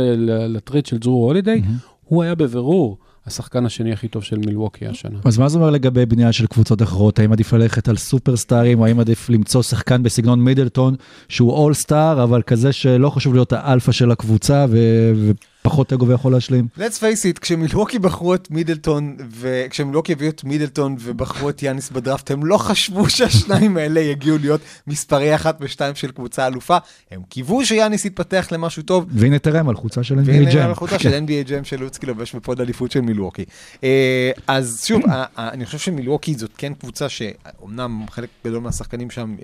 [0.49, 1.63] לטריד של ג'רו הולידיי,
[2.05, 5.19] הוא היה בבירור השחקן השני הכי טוב של מילווקי השנה.
[5.25, 7.19] אז מה זה אומר לגבי בנייה של קבוצות אחרות?
[7.19, 10.95] האם עדיף ללכת על סופרסטארים, או האם עדיף למצוא שחקן בסגנון מידלטון,
[11.29, 15.31] שהוא אולסטאר, אבל כזה שלא חשוב להיות האלפא של הקבוצה, ו-
[15.67, 16.67] ופחות אגו ויכול להשלים?
[16.79, 22.31] let's face it, כשמילווקי בחרו את מידלטון, וכשמילווקי הביאו את מידלטון ובחרו את יאניס בדראפט,
[22.31, 26.77] הם לא חשבו שהשניים האלה יגיעו להיות מספרי אחת ושתיים של קבוצה אלופה.
[27.11, 30.59] הם קיוו שיאניס יתפתח למשהו טוב, והנה תראה חולצה של NBA והנה Jam.
[30.59, 33.45] המלכותה של NBA Jam של לוצקי לובש בפוד אליפות של מילווקי.
[33.85, 39.11] אה, אז שוב, ה- ה- אני חושב שמילווקי זאת כן קבוצה שאומנם חלק גדול מהשחקנים
[39.11, 39.35] שם,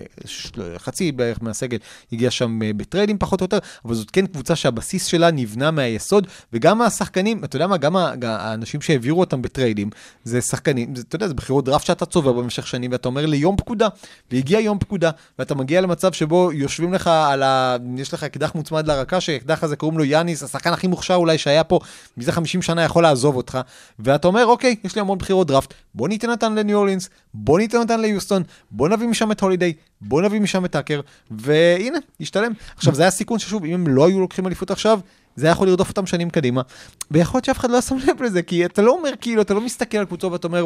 [0.61, 1.79] אה, חצי בערך מהסגל,
[2.13, 6.08] הגיע שם אה, בטריידים פחות או יותר, אבל זאת כן קבוצה שהבסיס שלה נבנה מהיסוד,
[6.53, 9.91] וגם השחקנים, אתה יודע מה, גם האנשים שהעבירו אותם בטריידים,
[10.25, 13.57] זה שחקנים, זה, אתה יודע, זה בחירות דראפט שאתה צובר במשך שנים, ואתה שומר ליום
[13.57, 13.89] פקודה,
[14.31, 17.77] והגיע יום פקודה, ואתה מגיע למצב שבו יושבים לך על ה...
[17.97, 21.65] יש לך אקדח מוצמד לרקה, שהאקדח הזה קוראים לו יאניס, השחקן הכי מוכשר אולי שהיה
[21.65, 21.81] פה
[22.17, 23.59] מזה 50 שנה יכול לעזוב אותך,
[23.99, 27.79] ואתה אומר, אוקיי, יש לי המון בחירות דראפט, בוא ניתן אותן לניו אורלינס, בוא ניתן
[27.79, 32.53] אותן ליוסטון, בוא נביא משם את הולידיי, בוא נביא משם את טאקר, והנה, ישתלם.
[32.77, 35.01] עכשיו, זה היה סיכון ששוב, אם הם לא היו לוקחים אליפות עכשיו,
[35.39, 36.63] זה היה יכול לרדוף אותם שנים קדימה,
[37.11, 39.61] ויכול להיות שאף אחד לא שם לב לזה, כי אתה לא אומר, כאילו, אתה לא
[39.61, 40.65] מסתכל על קבוצות ואתה אומר,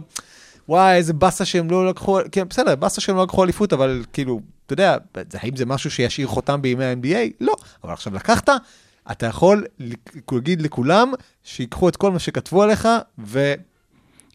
[0.69, 4.41] וואי, איזה באסה שהם לא לקחו, כן, בסדר, באסה שהם לא לקחו אליפות, אבל כאילו,
[4.67, 4.97] אתה יודע,
[5.35, 7.33] האם זה משהו שישאיר חותם בימי ה-NBA?
[7.41, 7.55] לא.
[7.85, 8.49] אבל עכשיו לקחת,
[9.11, 9.65] אתה יכול
[10.33, 11.13] להגיד לכולם
[11.45, 13.55] שיקחו את כל מה שכתבו עליך, ו...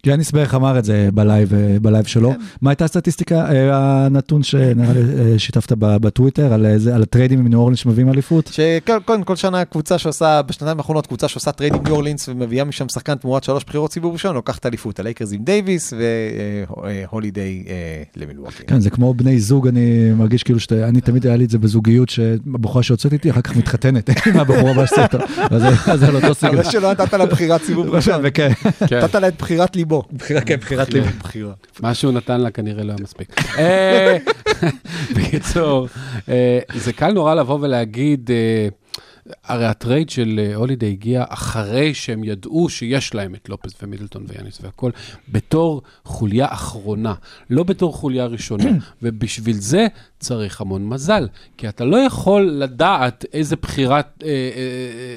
[0.06, 2.32] יאניס בערך אמר את זה בלייב, אה, בלייב שלו.
[2.32, 2.38] כן.
[2.62, 3.70] מה הייתה הסטטיסטיקה, אה,
[4.06, 8.10] הנתון שנראה לי אה, שיתפת ב- בטוויטר, על, זה- על הטריידים עם ניו אורלינס שמביאים
[8.10, 8.48] אליפות?
[8.54, 13.16] שקודם כל שנה קבוצה שעושה, בשנתיים האחרונות קבוצה שעושה טריידים ניו אורלינס ומביאה משם שחקן
[13.16, 15.94] תמורת שלוש בחירות סיבוב ראשון, לוקחת אליפות, הלייקרס עם דייוויס
[16.78, 17.64] והולידיי
[18.18, 18.64] למילווקי.
[18.68, 21.58] כן, זה כמו בני זוג, אני מרגיש כאילו שאתה, אני תמיד היה לי את זה
[21.58, 24.86] בזוגיות, שהבחורה שיוצאת איתי אחר כך מתחתנת עם הבחורה הבאה.
[25.88, 26.34] אז על אותו.
[29.96, 30.56] ראשון, וכן, כן.
[30.56, 31.06] בחירת ליבו.
[31.06, 31.20] כן, בחירת ליבו.
[31.24, 31.54] בחירה.
[31.80, 33.58] מה שהוא נתן לה כנראה לא היה מספיק.
[33.58, 34.18] אה,
[35.16, 35.88] בקיצור,
[36.30, 38.68] אה, זה קל נורא לבוא ולהגיד, אה,
[39.44, 44.60] הרי הטרייד של אה, הולידי הגיע אחרי שהם ידעו שיש להם את לופס ומידלטון ויאניס
[44.62, 44.92] והכל,
[45.30, 47.14] בתור חוליה אחרונה,
[47.50, 48.64] לא בתור חוליה ראשונה.
[49.02, 49.88] ובשביל זה
[50.20, 54.34] צריך המון מזל, כי אתה לא יכול לדעת איזה בחירת אה, אה,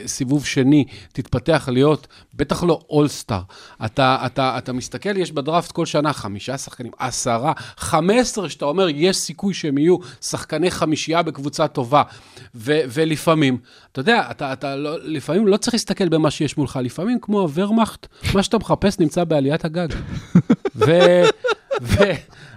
[0.02, 3.40] אה, סיבוב שני תתפתח להיות, בטח לא אולסטאר.
[3.84, 8.86] אתה, אתה, אתה מסתכל, יש בדראפט כל שנה חמישה שחקנים, עשרה, חמש עשרה, שאתה אומר,
[8.88, 12.02] יש סיכוי שהם יהיו שחקני חמישייה בקבוצה טובה.
[12.54, 13.58] ו, ולפעמים,
[13.92, 18.06] אתה יודע, אתה, אתה לא, לפעמים לא צריך להסתכל במה שיש מולך, לפעמים כמו הוורמאכט,
[18.34, 19.88] מה שאתה מחפש נמצא בעליית הגג.
[20.76, 20.90] ו...
[21.82, 21.96] ו...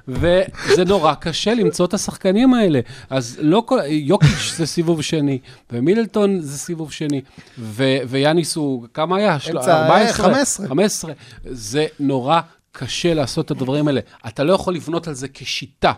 [0.07, 2.79] וזה נורא קשה למצוא את השחקנים האלה.
[3.09, 3.79] אז לא כל...
[3.87, 5.39] יוקיץ' זה סיבוב שני,
[5.71, 7.21] ומילטון זה סיבוב שני,
[7.59, 7.83] ו...
[8.07, 9.33] ויאניס הוא, כמה היה?
[9.33, 10.25] אמצע, 14?
[10.25, 10.67] 15.
[10.67, 11.13] 15.
[11.45, 12.41] זה נורא
[12.75, 14.01] קשה לעשות את הדברים האלה.
[14.27, 15.91] אתה לא יכול לבנות על זה כשיטה.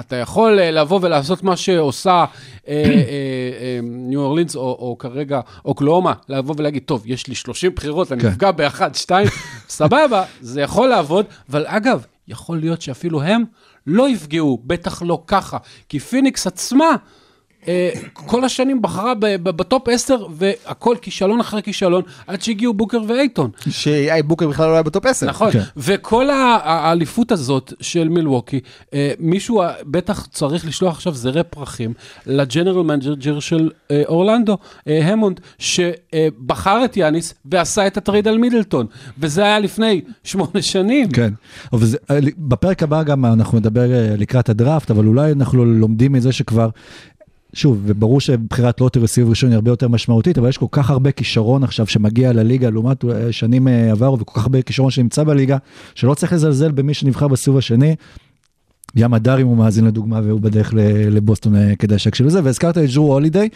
[0.00, 2.24] אתה יכול אה, לבוא ולעשות מה שעושה
[2.68, 8.12] אה, אה, ניו אורלינס, או, או כרגע אוקלאומה, לבוא ולהגיד, טוב, יש לי 30 בחירות,
[8.12, 8.28] אני כן.
[8.28, 9.28] אפגע באחת, שתיים,
[9.68, 13.44] סבבה, זה יכול לעבוד, אבל אגב, יכול להיות שאפילו הם
[13.86, 16.96] לא יפגעו, בטח לא ככה, כי פיניקס עצמה,
[18.14, 22.98] כל השנים בחרה ב- ב- ב top 10, והכל כישלון אחרי כישלון, עד שהגיעו בוקר
[23.08, 23.50] ואייטון.
[23.68, 25.26] שבוקר בכלל לא היה ב top 10.
[25.26, 25.60] נכון, כן.
[25.76, 28.60] וכל ה- האליפות הזאת של מילווקי,
[28.94, 31.92] אה, מישהו אה, בטח צריך לשלוח עכשיו זרי פרחים
[32.26, 38.38] ל general manager של אה, אורלנדו, אה, המונד, שבחר את יאניס ועשה את הטרייד על
[38.38, 38.86] מידלטון,
[39.18, 41.08] וזה היה לפני שמונה שנים.
[41.10, 41.32] כן.
[41.72, 46.32] אבל אה, בפרק הבא גם אנחנו נדבר אה, לקראת הדראפט, אבל אולי אנחנו לומדים מזה
[46.32, 46.68] שכבר,
[47.54, 51.10] שוב, וברור שבחירת לוטר וסיבוב ראשון היא הרבה יותר משמעותית, אבל יש כל כך הרבה
[51.10, 55.56] כישרון עכשיו שמגיע לליגה, לעומת שנים אה, עברו, וכל כך הרבה כישרון שנמצא בליגה,
[55.94, 57.94] שלא צריך לזלזל במי שנבחר בסיבוב השני.
[58.96, 60.74] ים הדר אם הוא מאזין לדוגמה והוא בדרך
[61.10, 63.48] לבוסטון אה, כדאי שיקשיב לזה והזכרת את ג'רו הולידיי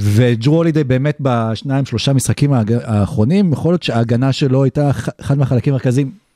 [0.00, 2.52] וג'רו הולידיי באמת בשניים שלושה משחקים
[2.84, 6.29] האחרונים יכול להיות שההגנה שלו הייתה אחד מהחלקים המרכזיים.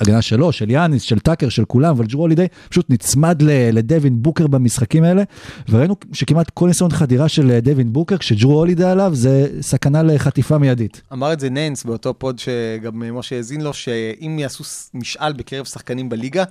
[0.00, 4.46] הגנה שלו, של יאניס, של טאקר, של כולם, אבל ג'רו הולידיי פשוט נצמד לדווין בוקר
[4.46, 5.22] במשחקים האלה,
[5.68, 10.58] וראינו שכמעט כל ניסיון חדירה של אה, דווין בוקר, כשג'רו הולידיי עליו, זה סכנה לחטיפה
[10.58, 11.02] מיידית.
[11.12, 14.64] אמר את זה ננס באותו פוד שגם אה, משה האזין לו, שאם יעשו
[14.94, 16.44] משאל בקרב שחקנים בליגה,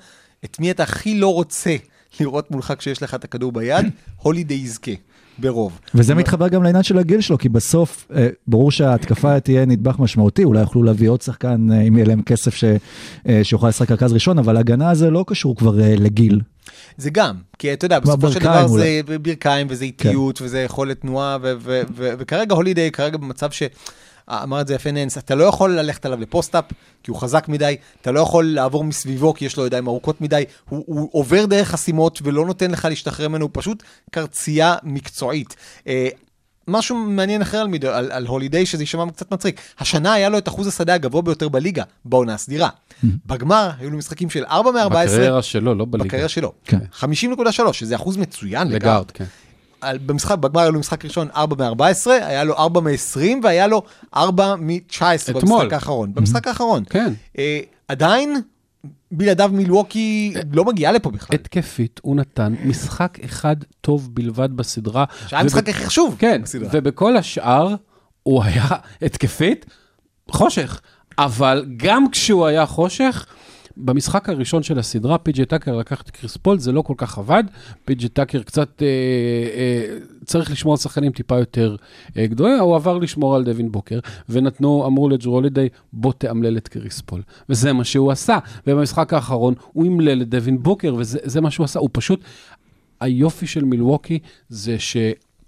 [0.45, 1.75] את מי אתה הכי לא רוצה
[2.19, 3.85] לראות מולך כשיש לך את הכדור ביד,
[4.15, 4.91] הולידיי יזכה,
[5.39, 5.79] ברוב.
[5.95, 10.43] וזה מתחבר גם לעניין של הגיל שלו, כי בסוף, אה, ברור שההתקפה תהיה נדבך משמעותי,
[10.43, 12.63] אולי יוכלו להביא עוד שחקן, אה, אם יהיה להם כסף ש,
[13.27, 16.41] אה, שיוכל לשחק רכז ראשון, אבל הגנה זה לא קשור כבר אה, לגיל.
[16.97, 19.01] זה גם, כי אתה יודע, בסופו של דבר אולי.
[19.07, 21.37] זה ברכיים וזה איטיות וזה יכולת תנועה,
[21.97, 23.63] וכרגע הולידיי כרגע במצב ש...
[24.29, 26.65] אמר את זה יפה ננס, אתה לא יכול ללכת עליו לפוסט-אפ,
[27.03, 30.43] כי הוא חזק מדי, אתה לא יכול לעבור מסביבו, כי יש לו ידיים ארוכות מדי,
[30.69, 35.55] הוא, הוא עובר דרך חסימות ולא נותן לך להשתחרר ממנו, הוא פשוט קרצייה מקצועית.
[35.87, 36.09] אה,
[36.67, 39.61] משהו מעניין אחר על, על, על הולידיי, שזה יישמע קצת מצחיק.
[39.79, 42.69] השנה היה לו את אחוז השדה הגבוה ביותר בליגה, בעונה הסדירה.
[43.25, 46.07] בגמר היו לו משחקים של 4 מ-14, בקריירה שלו, לא בליגה.
[46.07, 46.53] בקריירה שלו.
[46.65, 46.79] כן.
[46.99, 48.81] 50.3, שזה אחוז מצוין לגארד.
[48.81, 49.25] לגארד, כן.
[49.81, 53.81] על- במשחק, בגמר היה לו משחק ראשון 4 מ-14, היה לו 4 מ-20 והיה לו
[54.15, 55.01] 4 מ-19
[55.37, 55.57] אתמול.
[55.59, 56.13] במשחק האחרון.
[56.13, 56.83] במשחק האחרון.
[56.89, 57.13] כן.
[57.37, 58.41] אה, עדיין,
[59.11, 61.35] בלעדיו מילווקי לא מגיעה לפה בכלל.
[61.35, 65.05] התקפית, הוא נתן משחק אחד טוב בלבד בסדרה.
[65.27, 66.69] שהיה המשחק הכי חשוב כן, בסדרה.
[66.73, 67.75] ובכל השאר
[68.23, 68.65] הוא היה
[69.01, 69.65] התקפית,
[70.31, 70.81] חושך.
[71.17, 73.25] אבל גם כשהוא היה חושך,
[73.79, 77.43] במשחק הראשון של הסדרה, פי.ג'י טאקר לקח את קריס פול, זה לא כל כך עבד.
[77.85, 81.75] פי.ג'י טאקר קצת אה, אה, צריך לשמור על שחקנים טיפה יותר
[82.17, 86.67] אה, גדולים, הוא עבר לשמור על דווין בוקר, ונתנו, אמרו לג'רו הולידיי, בוא תאמלל את
[86.67, 87.21] קריס פול.
[87.49, 88.37] וזה מה שהוא עשה.
[88.67, 91.79] ובמשחק האחרון הוא אמלל את דווין בוקר, וזה זה מה שהוא עשה.
[91.79, 92.23] הוא פשוט,
[92.99, 94.97] היופי של מילווקי זה ש...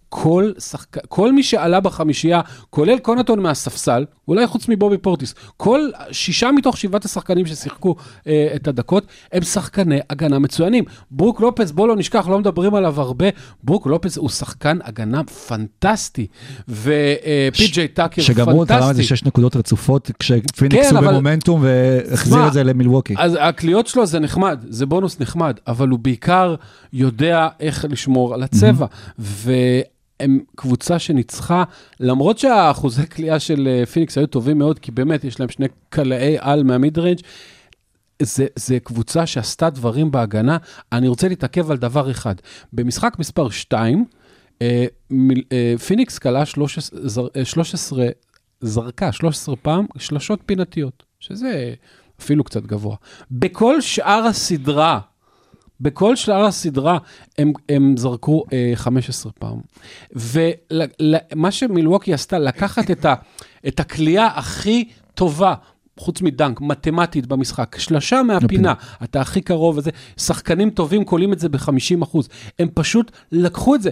[0.10, 1.08] כל, שחק...
[1.08, 7.06] כל מי שעלה בחמישייה, כולל קונטון מהספסל, אולי חוץ מבובי פורטיס, כל שישה מתוך שבעת
[7.06, 7.96] השחקנים ששיחקו
[8.28, 10.84] אה, את הדקות, הם שחקני הגנה מצוינים.
[11.12, 13.26] ברוק לופס, בוא לא נשכח, לא מדברים עליו הרבה,
[13.64, 16.28] ברוק לופס הוא שחקן הגנה פנטסטי,
[16.70, 19.04] ופי.ג'יי טאקר שגם הוא תרם איזה פנטסטי.
[19.04, 23.14] שש נקודות רצופות, כשפיניקס כן, הוא אבל- במומנטום והחזיר את זה למילווקי.
[23.18, 26.56] אז הקליעות שלו זה נחמד, זה בונוס נחמד, אבל הוא בעיקר
[26.94, 28.86] יודע איך לשמור על הצבע.
[30.20, 31.64] והם קבוצה שניצחה,
[32.00, 36.36] למרות שהאחוזי קליעה של אה, פיניקס היו טובים מאוד, כי באמת יש להם שני קלעי
[36.40, 37.20] על מה mid-range,
[38.22, 40.58] זה, זה קבוצה שעשתה דברים בהגנה.
[40.92, 42.36] אני רוצה להתעכב על דבר אחד.
[42.74, 44.06] במשחק מספר 2,
[44.62, 44.86] אה,
[45.52, 48.08] אה, פיניקס כלה 13, זר- אה, 13,
[48.62, 51.74] זרקה 13 פעם שלשות פינתיות, שזה
[52.22, 52.96] אפילו קצת גבוה.
[53.32, 55.00] בכל שאר הסדרה,
[55.82, 56.98] בכל שאר הסדרה
[57.38, 59.60] הם, הם זרקו אה, 15 פעם.
[60.12, 63.06] ומה שמילווקי עשתה, לקחת את,
[63.68, 65.54] את הכלייה הכי טובה,
[66.00, 71.50] חוץ מדנק, מתמטית במשחק, שלשה מהפינה, אתה הכי קרוב וזה, שחקנים טובים קולים את זה
[71.50, 72.30] ב-50 אחוז.
[72.60, 73.90] הם פשוט לקחו את זה.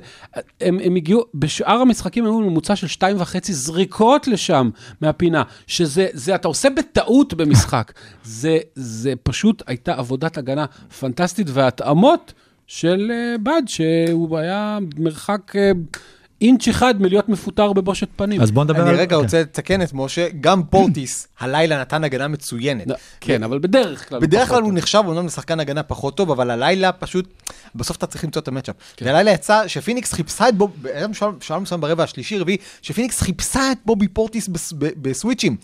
[0.62, 4.70] הם, הם הגיעו, בשאר המשחקים היו ממוצע של שתיים וחצי זריקות לשם
[5.02, 7.94] מהפינה, שזה, זה אתה עושה בטעות במשחק.
[8.24, 10.66] זה, זה פשוט הייתה עבודת הגנה
[11.00, 12.34] פנטסטית, וההתאמות
[12.68, 15.98] של uh, בד, שהוא היה מרחק uh,
[16.42, 18.42] אינץ' אחד מלהיות מפוטר בבושת פנים.
[18.42, 18.88] אז בוא נדבר על...
[18.88, 19.22] אני רגע כן.
[19.22, 22.88] רוצה לתקן את משה, גם פורטיס הלילה נתן הגנה מצוינת.
[23.22, 24.20] כן, אבל בדרך כלל.
[24.20, 24.62] בדרך כלל.
[24.62, 27.34] הוא נחשב אומנם לשחקן הגנה פחות טוב, אבל הלילה פשוט,
[27.76, 28.76] בסוף אתה צריך למצוא את ה matchup.
[28.96, 29.06] כן.
[29.06, 30.72] והלילה יצא שפיניקס חיפשה את בוב,
[31.40, 35.56] בשלב מסוים ברבע השלישי, רביעי, שפיניקס חיפשה את בובי פורטיס בסוויצ'ים,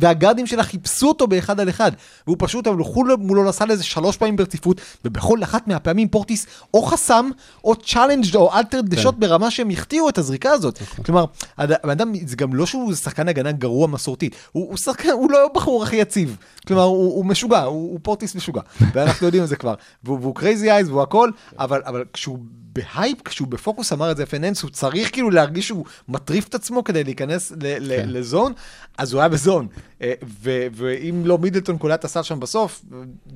[0.00, 1.92] והגארדים שלה חיפשו אותו באחד על אחד,
[2.26, 6.82] והוא פשוט, אבל הלכו מולו נסע לאיזה שלוש פעמים ברציפות, ובכל אחת מהפעמים פורטיס או
[6.82, 7.30] חסם,
[7.64, 10.82] או challenge או altered shots ברמה שהם החטיאו את הזריקה הזאת.
[10.82, 11.04] נכון.
[11.04, 11.24] כלומר,
[11.58, 15.46] הבן אדם, זה גם לא שהוא שחקן הגנה גרוע מסורתית, הוא הוא שחקן, הוא לא
[15.46, 16.36] הבחור הכי יציב.
[16.66, 18.60] כלומר, הוא הוא משוגע, הוא הוא פורטיס משוגע,
[18.92, 19.74] ואנחנו יודעים את זה כבר.
[20.04, 22.38] והוא והוא crazy eyes והוא הכל, אבל אבל כשהוא
[22.76, 26.84] בהייפ, כשהוא בפוקוס, אמר את זה ננס, הוא צריך כאילו להרגיש שהוא מטריף את עצמו
[26.84, 28.08] כדי להיכנס ל- כן.
[28.08, 28.52] ל zone,
[28.98, 29.66] אז הוא היה ב zone.
[30.02, 30.12] אה,
[30.42, 32.84] ו- ואם לא מידלטון קולע את הסל שם בסוף,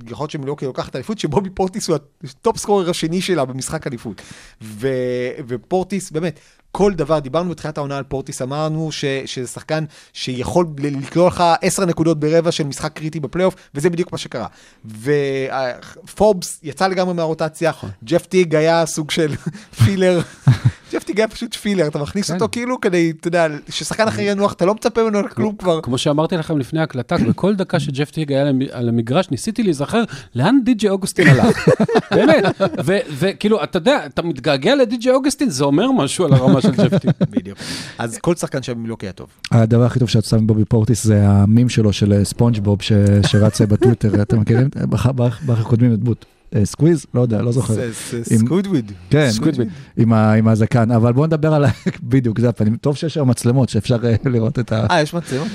[0.09, 4.23] יכול להיות שמילווקי לוקחת אליפות, שבובי פורטיס הוא ה top scorer השני שלה במשחק אליפות.
[4.63, 4.89] ו-
[5.49, 6.41] ופורטיס, באמת,
[6.73, 11.85] כל דבר, דיברנו בתחילת העונה על פורטיס, אמרנו ש- שזה שחקן שיכול לקלוע לך 10
[11.85, 14.47] נקודות ברבע של משחק קריטי בפלייאוף, וזה בדיוק מה שקרה.
[14.85, 17.73] ופורבס יצא לגמרי מהרוטציה,
[18.05, 19.35] ג'ף טיג היה סוג של
[19.85, 20.21] פילר.
[20.93, 22.35] ג'ף טיג היה פשוט פילר, אתה מכניס כן.
[22.35, 25.81] אותו כאילו כדי, אתה יודע, ששחקן אחר ינוח, אתה לא מצפה ממנו לכלום כבר.
[25.81, 30.59] כמו שאמרתי לכם לפני ההקלטה, בכל דקה שג'ף טיג היה על המגרש, ניסיתי להיזכר לאן
[30.65, 31.69] די.ג'י אוגוסטין הלך.
[32.17, 32.45] באמת.
[32.85, 36.99] ו- וכאילו, אתה יודע, אתה מתגעגע לדי.ג'י אוגוסטין, זה אומר משהו על הרמה של ג'ף
[36.99, 37.11] טיג.
[37.31, 37.59] בדיוק.
[37.99, 39.27] אז כל שחקן שם מילוקי היה טוב.
[39.51, 42.79] הדבר הכי טוב שיצא מבובי פורטיס זה המים שלו של אה, ספונג'בוב
[43.27, 44.69] שרץ בטוויטר, אתם מכירים?
[44.87, 46.25] באחר קודמים את בוט.
[46.55, 47.07] אה, סקוויז?
[47.15, 47.75] לא יודע, לא זוכר.
[48.31, 48.93] עם- סקווידוויד.
[49.11, 49.69] כן, סקווידוויד.
[50.39, 51.69] עם הזקן, אבל בואו נדבר על, ה-
[52.03, 52.77] בדיוק, זה הפנים.
[52.77, 54.87] טוב שיש היום מצלמות שאפשר אה, לראות את ה...
[54.91, 55.49] אה, יש מצלמות?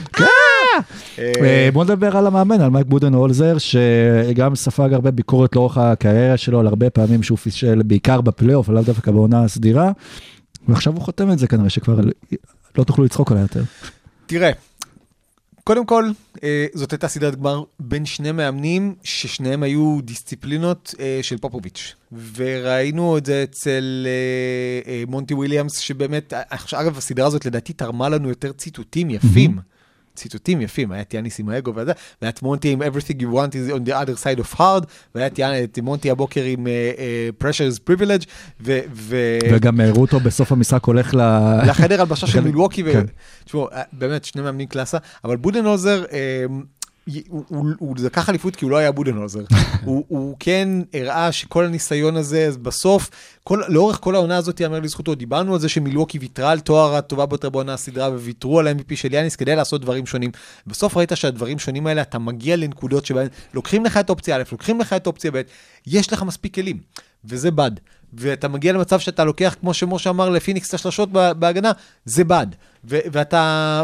[1.19, 6.38] אה, בוא נדבר על המאמן, על מייק בודן הולזר, שגם ספג הרבה ביקורת לאורך הקריירה
[6.38, 9.91] שלו, על הרבה פעמים שהוא פישל, בעיקר בפלייאוף, לאו דווקא בעונה הסדירה,
[10.67, 11.99] ועכשיו הוא חותם את זה כנראה, שכבר
[12.77, 13.63] לא תוכלו לצחוק עליה יותר.
[14.25, 14.51] תראה,
[15.67, 16.10] קודם כל,
[16.43, 21.95] אה, זאת הייתה סדרת גמר בין שני מאמנים, ששניהם היו דיסציפלינות אה, של פופוביץ'.
[22.36, 24.08] וראינו את זה אצל
[24.88, 26.34] אה, מונטי וויליאמס, שבאמת,
[26.73, 29.60] אגב, הסדרה הזאת לדעתי תרמה לנו יותר ציטוטים יפים.
[30.15, 33.51] ציטוטים יפים, היה את יאניס עם האגו וזה, והיה את מונטי עם Everything you want
[33.51, 35.30] is on the other side of hard, והיה
[35.63, 36.69] את מונטי הבוקר עם uh,
[37.39, 38.25] uh, Pressure is privilege,
[38.62, 38.80] ו...
[38.93, 41.19] ו- וגם הראו אותו בסוף המשחק הולך ל...
[41.67, 42.91] לחדר הלבשה של לחדר- מילווקי, ו...
[42.93, 43.06] כן.
[43.45, 46.74] תשמעו, אה, באמת, שני מאמנים קלאסה, אבל בודנהוזר, אה, י-
[47.79, 49.39] הוא- לקח אליפות כי הוא לא היה בודנהוזר.
[49.85, 53.09] הוא הוא כן הראה שכל הניסיון הזה, בסוף,
[53.43, 57.25] כל- לאורך כל העונה הזאת, יאמר לזכותו, דיברנו על זה שמילווקי ויתרה על תואר הטובה
[57.25, 60.31] ביותר בעונה הסדרה, וויתרו על ה-MVP של יאניס כדי לעשות דברים שונים.
[60.67, 64.79] בסוף ראית שהדברים שונים האלה, אתה מגיע לנקודות שבהן לוקחים לך את אופציה א', לוקחים
[64.79, 65.41] לך את אופציה ב',
[65.87, 66.77] יש לך מספיק כלים,
[67.25, 67.71] וזה בד.
[68.17, 71.71] ואתה מגיע למצב שאתה לוקח, כמו שמשה אמר, לפיניקס את השלשות ב- בהגנה,
[72.06, 72.47] זה בד.
[72.89, 73.84] ו- ואתה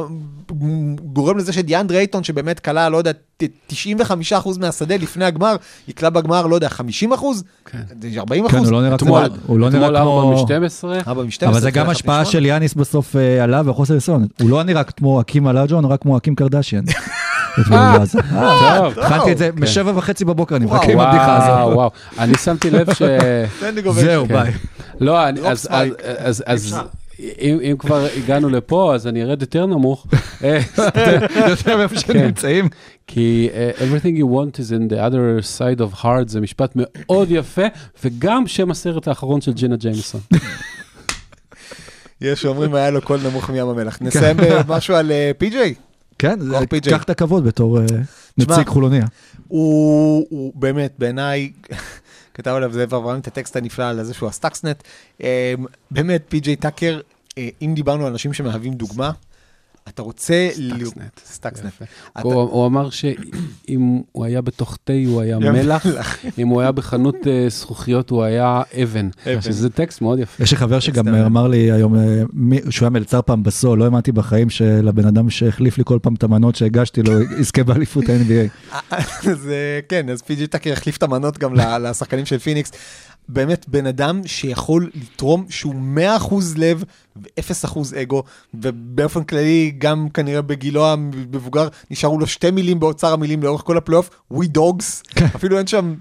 [1.14, 4.24] גורם לזה שדיאנדרי אייטון, שבאמת כלה, לא יודע, ת- 95%
[4.60, 5.56] מהשדה לפני הגמר,
[5.88, 7.44] יקלע בגמר, לא יודע, 50%?
[7.66, 7.78] כן.
[8.18, 8.50] 40%?
[8.52, 9.20] כן, הוא לא נראה כמו...
[9.46, 10.46] הוא לא נראה 4 כמו...
[10.48, 11.08] מ-12.
[11.08, 11.48] 4 מ-12.
[11.48, 14.28] אבל זה גם השפעה של יאניס בסוף עליו וחוסר ניסיון.
[14.42, 16.84] הוא לא נראה כמו אקים אלאג'ו, הוא נראה כמו אקים קרדשיאן.
[17.60, 18.20] אתמול בעזה.
[18.20, 19.00] אה, טוב.
[19.00, 19.64] התחלתי את זה כן.
[19.64, 21.76] משבע וחצי בבוקר, אני וואו, מחכה עם הבדיחה וואו, הזאת.
[21.76, 21.92] וואו.
[22.20, 23.02] אני שמתי לב ש...
[23.92, 24.34] זהו, כן.
[24.34, 24.52] ביי.
[25.00, 25.20] לא,
[26.46, 26.76] אז-
[27.42, 30.08] אם אם כבר הגענו לפה, אז אני ארד יותר נמוך.
[30.44, 30.60] אה,
[31.50, 32.26] יותר מאיפה כן.
[32.26, 32.68] נמצאים.
[33.08, 37.28] כי uh, everything you want is in the other side of heart, זה משפט מאוד
[37.32, 37.62] יפה,
[38.04, 40.22] וגם שם הסרט האחרון של ג'ינה ג'יימסון.
[42.22, 43.98] יש שאומרים היה לו קול נמוך מים המלח.
[44.02, 45.74] נסיים במשהו על אה, פי.ג'יי.
[46.22, 46.40] כן.
[46.90, 47.86] קח את הכבוד בתור אה,
[48.38, 49.06] נציג חולוניה.
[49.48, 51.52] הוא, הוא באמת, בעיניי,
[52.34, 54.84] כתב עליו זאב אברהם את הטקסט הנפלא על זה שהוא הסטאקסנט.
[55.24, 55.54] אה,
[55.92, 57.00] באמת, פי.ג'יי טאקר,
[57.38, 59.12] אה, אם דיברנו על אנשים שמהווים דוגמה,
[59.90, 60.50] אתה רוצה...
[60.58, 61.20] ל- סטאקסנט.
[61.26, 61.72] סטאקסנט.
[62.22, 65.86] הוא אמר שאם הוא היה בתוך תה הוא היה מלח.
[66.38, 69.10] אם הוא היה בחנות אה, זכוכיות הוא היה אבן.
[69.42, 70.44] שזה טקסט מאוד יפה.
[70.44, 71.08] יש לי חבר שגם.
[71.08, 72.22] אמר לי היום, אה,
[72.70, 76.24] שהוא היה מלצר פעם בסול, לא האמנתי בחיים שלבן אדם שהחליף לי כל פעם את
[76.24, 78.76] המנות שהגשתי לו, יזכה באליפות ה-NBA.
[79.28, 79.50] אז
[79.90, 82.72] כן, אז פי.ג'יי טאקר החליף את המנות גם ל- לשחקנים של פיניקס.
[83.34, 85.76] באמת, בן אדם שיכול לתרום שהוא
[86.20, 86.84] 100% לב
[87.16, 88.24] ו-0% אגו,
[88.54, 94.10] ובאופן כללי, גם כנראה בגילו המבוגר, נשארו לו שתי מילים באוצר המילים לאורך כל הפלייאוף,
[94.34, 95.26] We Dogs, כן.
[95.36, 95.94] אפילו אין שם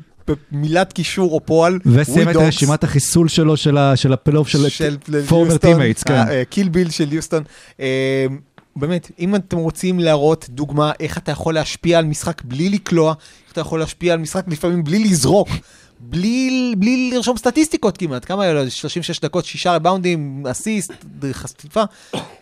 [0.53, 2.37] מילת קישור או פועל, וסיים את.
[2.37, 4.97] רשימת החיסול שלו של ה- של הפלייאוף של
[5.29, 6.15] former teammates, כן.
[6.15, 7.43] אה, קיל ביל של יוסטון.
[7.81, 8.27] אה,
[8.77, 13.15] באמת, אם אתם רוצים להראות דוגמה איך אתה יכול להשפיע על משחק בלי לקלוע,
[13.45, 15.49] איך אתה יכול להשפיע על משחק לפעמים בלי לזרוק,
[16.01, 18.71] בלי, בלי לרשום סטטיסטיקות כמעט, כמה היה לו?
[18.71, 20.93] 36 דקות, שישה ריבאונדים, אסיסט,
[21.33, 21.83] חשיפה,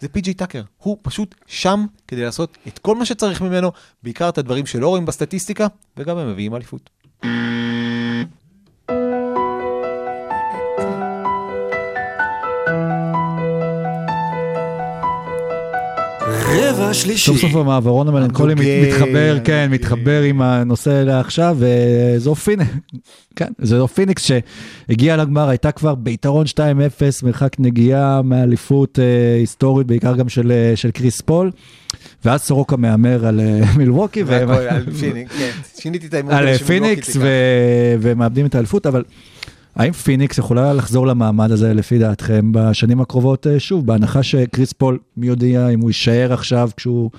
[0.00, 0.62] זה פי.ג'יי טאקר.
[0.78, 5.06] הוא פשוט שם כדי לעשות את כל מה שצריך ממנו, בעיקר את הדברים שלא רואים
[5.06, 6.90] בסטטיסטיקה, וגם הם מביאים אליפות.
[16.78, 17.26] רבע שלישי.
[17.26, 19.68] סוף סוף המעברון המלנכולי מתחבר, כן.
[19.70, 22.70] מתחבר עם הנושא לעכשיו, וזו פיניקס,
[23.36, 24.30] כן, זו פיניקס
[24.88, 26.60] שהגיעה לגמר, הייתה כבר ביתרון 2-0,
[27.22, 31.50] מרחק נגיעה מאליפות אה, היסטורית, בעיקר גם של, אה, של קריס פול,
[32.24, 34.22] ואז סורוקה מהמר על אה, מילווקי,
[34.68, 35.50] על פיניקס, כן.
[35.80, 36.34] שיניתי את ההימור.
[36.34, 37.16] על פיניקס,
[38.00, 39.02] ומאבדים את האליפות, אבל
[39.78, 44.98] האם פיניקס יכולה לחזור למעמד הזה לפי דעתכם בשנים הקרובות אה, שוב, בהנחה שקריס פול,
[45.16, 47.10] מי יודע אם הוא יישאר עכשיו כשהוא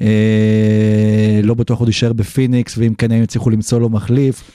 [0.00, 4.50] אה, לא בטוח עוד יישאר בפיניקס, ואם כן הם יצליחו למצוא לו מחליף.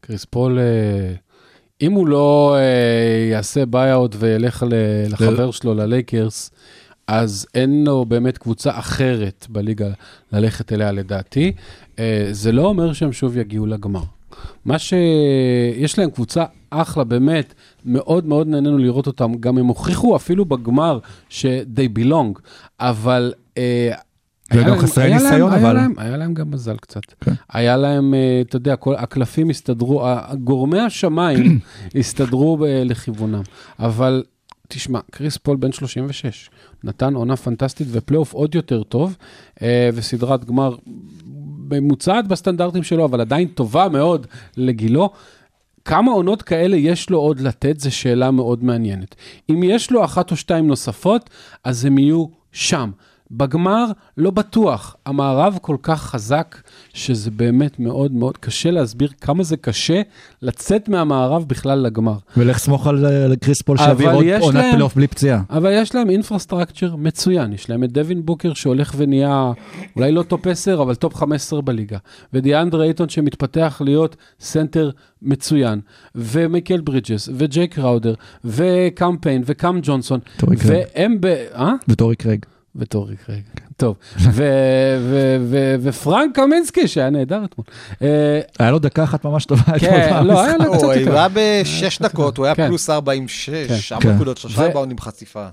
[0.00, 1.14] קריס פול, אה,
[1.80, 6.50] אם הוא לא אה, יעשה buyout וילך ל- לחבר שלו, ללייקרס,
[7.06, 9.88] אז אין לו באמת קבוצה אחרת בליגה
[10.32, 11.52] ללכת אליה לדעתי.
[11.98, 14.02] אה, זה לא אומר שהם שוב יגיעו לגמר.
[14.64, 19.34] מה שיש להם קבוצה אחלה, באמת, מאוד מאוד נהנינו לראות אותם.
[19.34, 22.40] גם הם הוכיחו אפילו בגמר ש-they belong,
[22.80, 23.32] אבל...
[23.58, 23.90] אה,
[24.54, 27.00] וגם היה חסרי היה ניסיון, היה אבל- להם- היה להם גם מזל קצת.
[27.20, 27.32] כן.
[27.52, 30.04] היה להם, אה, אתה יודע, כל הקלפים הסתדרו,
[30.44, 31.58] גורמי השמיים
[31.98, 33.42] הסתדרו ב- לכיוונם.
[33.78, 34.22] אבל
[34.68, 36.50] תשמע, קריס פול בן 36,
[36.84, 39.16] נתן עונה פנטסטית ופלייאוף עוד יותר טוב,
[39.62, 40.74] אה, וסדרת גמר
[41.70, 45.10] ממוצעת בסטנדרטים שלו, אבל עדיין טובה מאוד לגילו.
[45.84, 49.14] כמה עונות כאלה יש לו עוד לתת, זו שאלה מאוד מעניינת.
[49.50, 51.30] אם יש לו אחת או שתיים נוספות,
[51.64, 52.90] אז הם יהיו שם.
[53.30, 53.84] בגמר,
[54.16, 54.96] לא בטוח.
[55.06, 56.56] המערב כל כך חזק,
[56.94, 60.02] שזה באמת מאוד מאוד קשה להסביר כמה זה קשה
[60.42, 62.16] לצאת מהמערב בכלל לגמר.
[62.36, 65.42] ולך סמוך על על קריס פול שיעביר עוד עונת פלייאוף בלי פציעה.
[65.50, 69.52] אבל יש להם infrastructure מצוין, יש להם את דווין בוקר שהולך ונהיה
[69.96, 71.98] אולי לא top 10, אבל top 15 בליגה,
[72.32, 74.90] ודיאנדרה אייטון שמתפתח להיות סנטר
[75.22, 75.80] מצוין,
[76.14, 78.14] ומייקל ברידג'ס, וג'יי קראודר,
[78.44, 80.20] וקאם פיין, וקאם ג'ונסון.
[80.40, 81.26] והם ב...
[81.54, 81.72] אה?
[81.88, 82.46] וטורי קרייג.
[82.76, 83.42] וטורי קרייג,
[83.76, 83.96] טוב.
[85.82, 87.64] ופרנק קמינסקי, שהיה נהדר אתמול.
[88.02, 89.62] אה, היה לו דקה אחת ממש טובה.
[89.62, 90.48] אתמול כן, לא, במשחק.
[90.48, 91.18] היה לו קצת הוא יותר.
[91.18, 92.68] היה בשש דקות, הוא היה כן.
[92.68, 94.14] פלוס ארבע עם שש, ארבע כן.
[94.14, 95.46] נקודות, שלושה ריבאונדים חשיפה.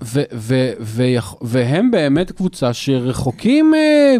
[1.40, 4.16] והם באמת קבוצה שרחוקים אה,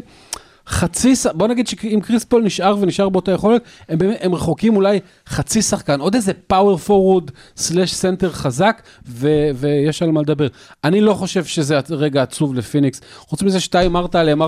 [0.68, 5.62] חצי, בוא נגיד שאם קריס פול נשאר ונשאר באותה יכולת, הם, הם רחוקים אולי חצי
[5.62, 10.46] שחקן, עוד איזה power forward slash סנטר חזק, ו- ויש על מה לדבר.
[10.84, 14.46] אני לא חושב שזה רגע עצוב לפיניקס, חוץ מזה שאתה אמרת עליהם 4-1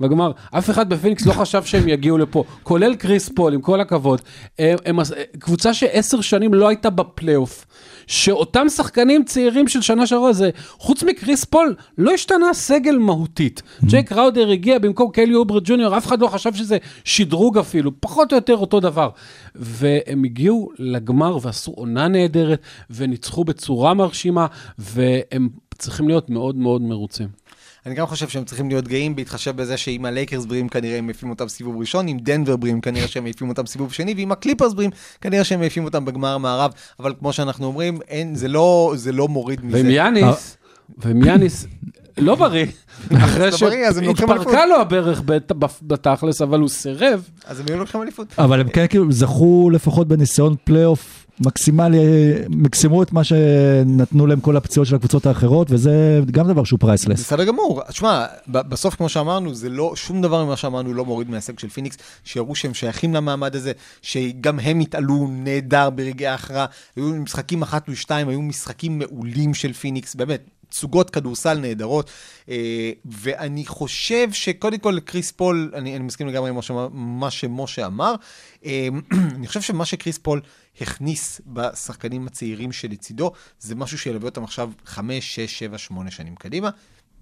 [0.00, 4.20] בגמר, אף אחד בפיניקס לא חשב שהם יגיעו לפה, כולל קריס פול, עם כל הכבוד.
[4.58, 4.98] הם, הם,
[5.38, 7.66] קבוצה שעשר שנים לא הייתה בפלייאוף.
[8.06, 13.62] שאותם שחקנים צעירים של שנה שעברה, זה חוץ מקריס פול, לא השתנה סגל מהותית.
[13.84, 18.32] ג'יי קראודר הגיע במקום קלי אוברה ג'וניור, אף אחד לא חשב שזה שדרוג אפילו, פחות
[18.32, 19.10] או יותר אותו דבר.
[19.54, 24.46] והם הגיעו לגמר ועשו עונה נהדרת, וניצחו בצורה מרשימה,
[24.78, 25.48] והם
[25.78, 27.28] צריכים להיות מאוד מאוד מרוצים.
[27.86, 31.30] אני גם חושב שהם צריכים להיות גאים בהתחשב בזה שאם הלייקרס בריאים כנראה הם מעיפים
[31.30, 34.90] אותם סיבוב ראשון, אם דנבר בריאים כנראה שהם מעיפים אותם סיבוב שני, ואם הקליפרס בריאים
[35.20, 36.70] כנראה שהם מעיפים אותם בגמר המערב,
[37.00, 39.76] אבל כמו שאנחנו אומרים, אין, זה, לא, זה לא מוריד מזה.
[39.76, 40.56] ועם יאניס,
[40.98, 41.66] ועם יאניס
[42.18, 42.66] לא בריא,
[43.16, 47.28] אחרי לא שהתפרקה לו הברך בת- בת- בתכלס, אבל הוא סירב.
[47.46, 48.26] אז הם היו לוקחים אליפות.
[48.38, 51.98] אבל הם כן כאילו זכו לפחות בניסיון פלייאוף מקסימלי,
[52.48, 57.20] מקסימו את מה שנתנו להם כל הפציעות של הקבוצות האחרות, וזה גם דבר שהוא priceless.
[57.20, 57.82] בסדר גמור.
[57.88, 61.96] תשמע, בסוף, כמו שאמרנו, זה לא, שום דבר ממה שאמרנו לא מוריד מההישג של פיניקס,
[62.24, 63.72] שיראו שהם שייכים למעמד הזה,
[64.02, 66.66] שגם הם התעלו נהדר ברגעי ההכרעה.
[66.96, 70.40] היו משחקים אחת ושתיים, היו משחקים מעולים של פיניקס, באמת.
[70.76, 72.10] תצוגות כדורסל נהדרות,
[72.48, 77.30] אה, ואני חושב שקודם כל קריס פול, אני, אני מסכים לגמרי עם מה שמ- מה
[77.30, 78.14] שמשה אמר,
[78.64, 78.88] אה,
[79.36, 80.40] אני חושב שמה שקריס פול
[80.80, 86.70] הכניס בשחקנים הצעירים שלצידו, זה משהו שילווה אותם עכשיו 5, 6, 7, 8 שנים קדימה.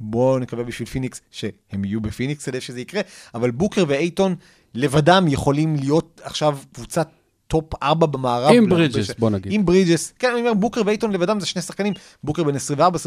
[0.01, 3.01] בואו נקווה בשביל פיניקס שהם יהיו בפיניקס כדי שזה יקרה,
[3.35, 4.37] אבל בוקר ואייטון
[4.75, 7.09] לבדם יכולים להיות עכשיו קבוצת
[7.55, 8.55] טופ 4 במערב.
[8.55, 9.53] עם ברידג'ס, בוא נגיד.
[9.53, 11.93] עם ברידג'ס, כן, אני אומר, בוקר ואייטון לבדם זה שני שחקנים,
[12.25, 12.55] בוקר בן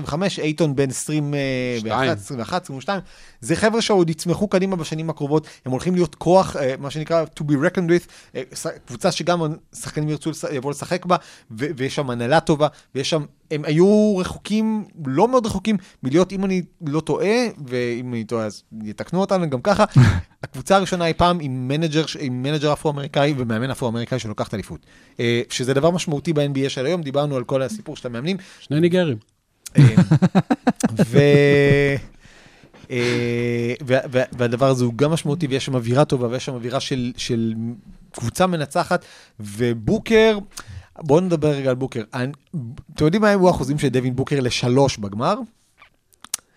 [0.09, 2.11] 24-25, אייטון בן 21, שתיים.
[2.11, 3.01] 21, 22,
[3.41, 7.43] זה חבר'ה שעוד יצמחו קדימה בשנים הקרובות, הם הולכים להיות כוח, אה, מה שנקרא to
[7.43, 8.41] be reckoned with, אה,
[8.85, 9.41] קבוצה שגם
[9.75, 11.15] שחקנים ירצו יבואו לשחק בה,
[11.51, 16.45] ו- ויש שם הנהלה טובה, ויש שם, הם היו רחוקים, לא מאוד רחוקים, מלהיות, אם
[16.45, 17.35] אני לא טועה,
[17.67, 19.85] ואם אני טועה אז יתקנו אותנו גם ככה,
[20.43, 24.85] הקבוצה הראשונה אי פעם עם מנג'ר, עם מנג'ר אפרו-אמריקאי ומאמן אפרו-אמריקאי שלוקח את האליפות.
[25.19, 29.17] אה, שזה דבר משמעותי ב-NBA של היום, דיברנו על כל הסיפור של המאמנים, שני ניגרים.
[31.05, 31.19] ו...
[32.91, 36.79] אה, וה- וה- והדבר הזה הוא גם משמעותי, ויש שם אווירה טובה, ויש שם אווירה
[36.79, 37.53] של, של
[38.11, 39.05] קבוצה מנצחת,
[39.39, 40.37] ובוקר,
[41.01, 42.01] בואו נדבר רגע על בוקר.
[42.13, 42.31] אני-
[42.95, 45.35] אתם יודעים מה היו האחוזים של דווין בוקר לשלוש בגמר?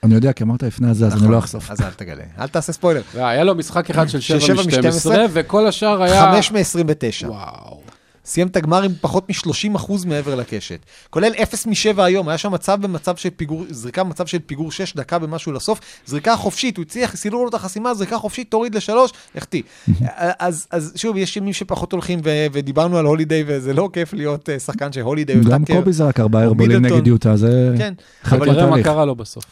[0.02, 1.70] אני יודע, כי אמרת לפני הזה, אז אני נכון, לא אחשוף.
[1.70, 3.02] אז אל תגלה, אל תעשה ספוילר.
[3.14, 6.32] היה לו משחק אחד של של 7 שבע מ-12, מ- וכל השאר היה...
[6.34, 7.28] חמש מ-29.
[7.28, 7.79] וואו.
[8.24, 10.78] סיים את הגמר עם פחות מ-30% מעבר לקשת.
[11.10, 14.94] כולל 0 מ-7 היום, היה שם מצב במצב של פיגור, זריקה במצב של פיגור 6,
[14.94, 19.10] דקה במשהו לסוף, זריקה חופשית, הוא הצליח, סילרו לו את החסימה, זריקה חופשית, תוריד לשלוש,
[19.34, 19.62] החטיא.
[20.38, 24.48] אז, אז שוב, יש ימים שפחות הולכים, ו- ודיברנו על הולידיי, וזה לא כיף להיות
[24.48, 25.36] אה, שחקן של הולידיי.
[25.50, 25.64] גם.
[25.64, 26.84] קובי זרק ארבעה או הרבולים.
[26.84, 28.82] נגד יוטה, זה כן, חלק אבל תראה מה.
[28.82, 29.44] קרה לו בסוף.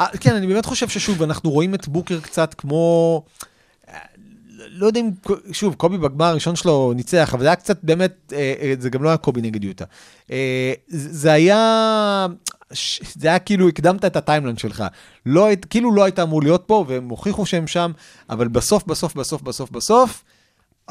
[0.00, 3.22] אה, כן, אני באמת חושב ששוב, אנחנו רואים את בוקר קצת כמו...
[4.76, 5.10] לא יודע אם,
[5.52, 9.02] שוב, קובי בגמר הראשון שלו ניצח, אבל זה היה קצת באמת, אה, אה, זה גם
[9.02, 9.84] לא היה קובי נגד יוטה.
[10.30, 12.26] אה, זה היה,
[13.14, 14.84] זה היה כאילו הקדמת את ה timeline שלך.
[15.26, 17.92] לא, כאילו לא היית אמור להיות פה, והם הוכיחו שהם שם,
[18.30, 20.24] אבל בסוף, בסוף, בסוף, בסוף, בסוף,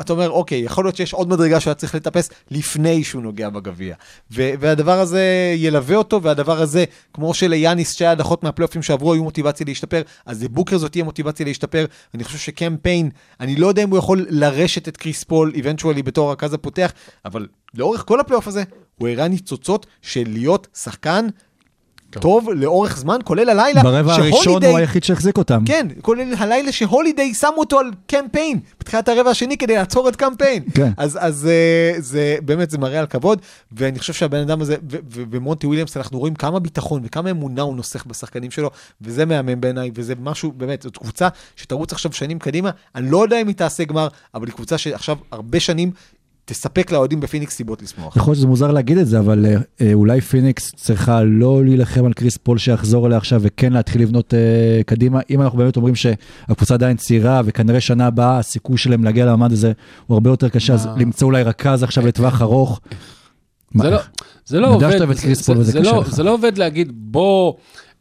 [0.01, 3.49] אתה אומר, אוקיי, יכול להיות שיש עוד מדרגה שהוא היה צריך לטפס לפני שהוא נוגע
[3.49, 3.95] בגביע.
[4.31, 10.01] והדבר הזה ילווה אותו, והדבר הזה, כמו שליאניס, שתי ההדחות מהפלייאופים שעברו, היו מוטיבציה להשתפר,
[10.25, 11.85] אז לבוקר זאת תהיה מוטיבציה להשתפר.
[12.13, 16.03] אני חושב שקמרון פיין, אני לא יודע אם הוא יכול לרשת את קריס פול, eventually,
[16.03, 16.93] בתור הרכז הפותח,
[17.25, 18.63] אבל לאורך כל הפלייאוף הזה,
[18.95, 21.27] הוא הראה ניצוצות של להיות שחקן
[22.19, 25.63] טוב לאורך זמן, כולל הלילה, ברבע הראשון הוא היחיד שהחזיק אותם.
[25.65, 30.15] כן, כולל הלילה שהולידיי שמו אותו על קם פיין, בתחילת הרבע השני כדי לעצור את
[30.15, 30.63] קם פיין.
[30.73, 30.91] כן.
[30.97, 33.41] אז, אז אה, זה באמת, זה מראה על כבוד,
[33.71, 37.61] ואני חושב שהבן אדם הזה, ו- ו- ומונטי וויליאמס, אנחנו רואים כמה ביטחון וכמה אמונה
[37.61, 38.69] הוא נוסך בשחקנים שלו,
[39.01, 43.41] וזה מהמם בעיניי, וזה משהו, באמת, זאת קבוצה שתרוץ עכשיו שנים קדימה, אני לא יודע
[43.41, 45.91] אם היא תעשה גמר, אבל היא קבוצה שעכשיו הרבה שנים
[46.45, 48.15] תספק לאוהדים בפיניקס סיבות לשמוח.
[48.17, 52.05] יכול להיות שזה מוזר להגיד את זה, אבל אה, אה, אולי פיניקס צריכה לא להילחם
[52.05, 54.39] על קריס פול שיחזור אליה עכשיו וכן להתחיל לבנות אה,
[54.85, 55.19] קדימה.
[55.29, 59.71] אם אנחנו באמת אומרים שהקבוצה עדיין צעירה וכנראה שנה הבאה הסיכוי שלהם להגיע למעמד הזה
[60.07, 60.95] הוא הרבה יותר קשה, אז מה?
[60.97, 62.79] למצוא אולי רכז עכשיו לטווח ארוך.
[63.75, 63.97] זה לא,
[64.45, 66.03] זה לא עובד, זה- זה- זה לא-.
[66.07, 67.53] זה לא עובד להגיד, בוא,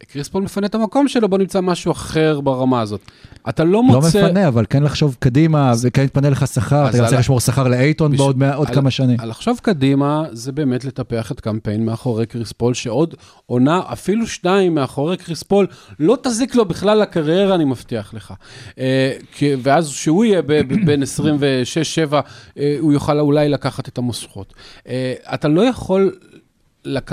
[0.09, 3.01] קריס פול מפנה את המקום שלו, בוא נמצא משהו אחר ברמה הזאת.
[3.49, 4.27] אתה לא לא מוצא...
[4.27, 8.39] מפנה, אבל כן לחשוב קדימה, וכן יתפנה לך שכר, אתה על- לשמור שכר לאייטון בעוד
[8.39, 9.17] מאה- עוד על- כמה שנים.
[9.27, 13.15] לחשוב קדימה, זה באמת לטפח את קם פיין מאחורי קריס פול, שעוד
[13.47, 15.67] עונה, אפילו שניים מאחורי קריס פול,
[15.99, 18.33] לא תזיק לו בכלל לקריירה, אני מבטיח לך.
[18.79, 22.21] אה, כי- ואז כשהוא יהיה בין 26-7,
[22.59, 24.55] אה, הוא יוכל אולי לקחת את המושכות.
[24.89, 26.13] אה, אתה לא יכול...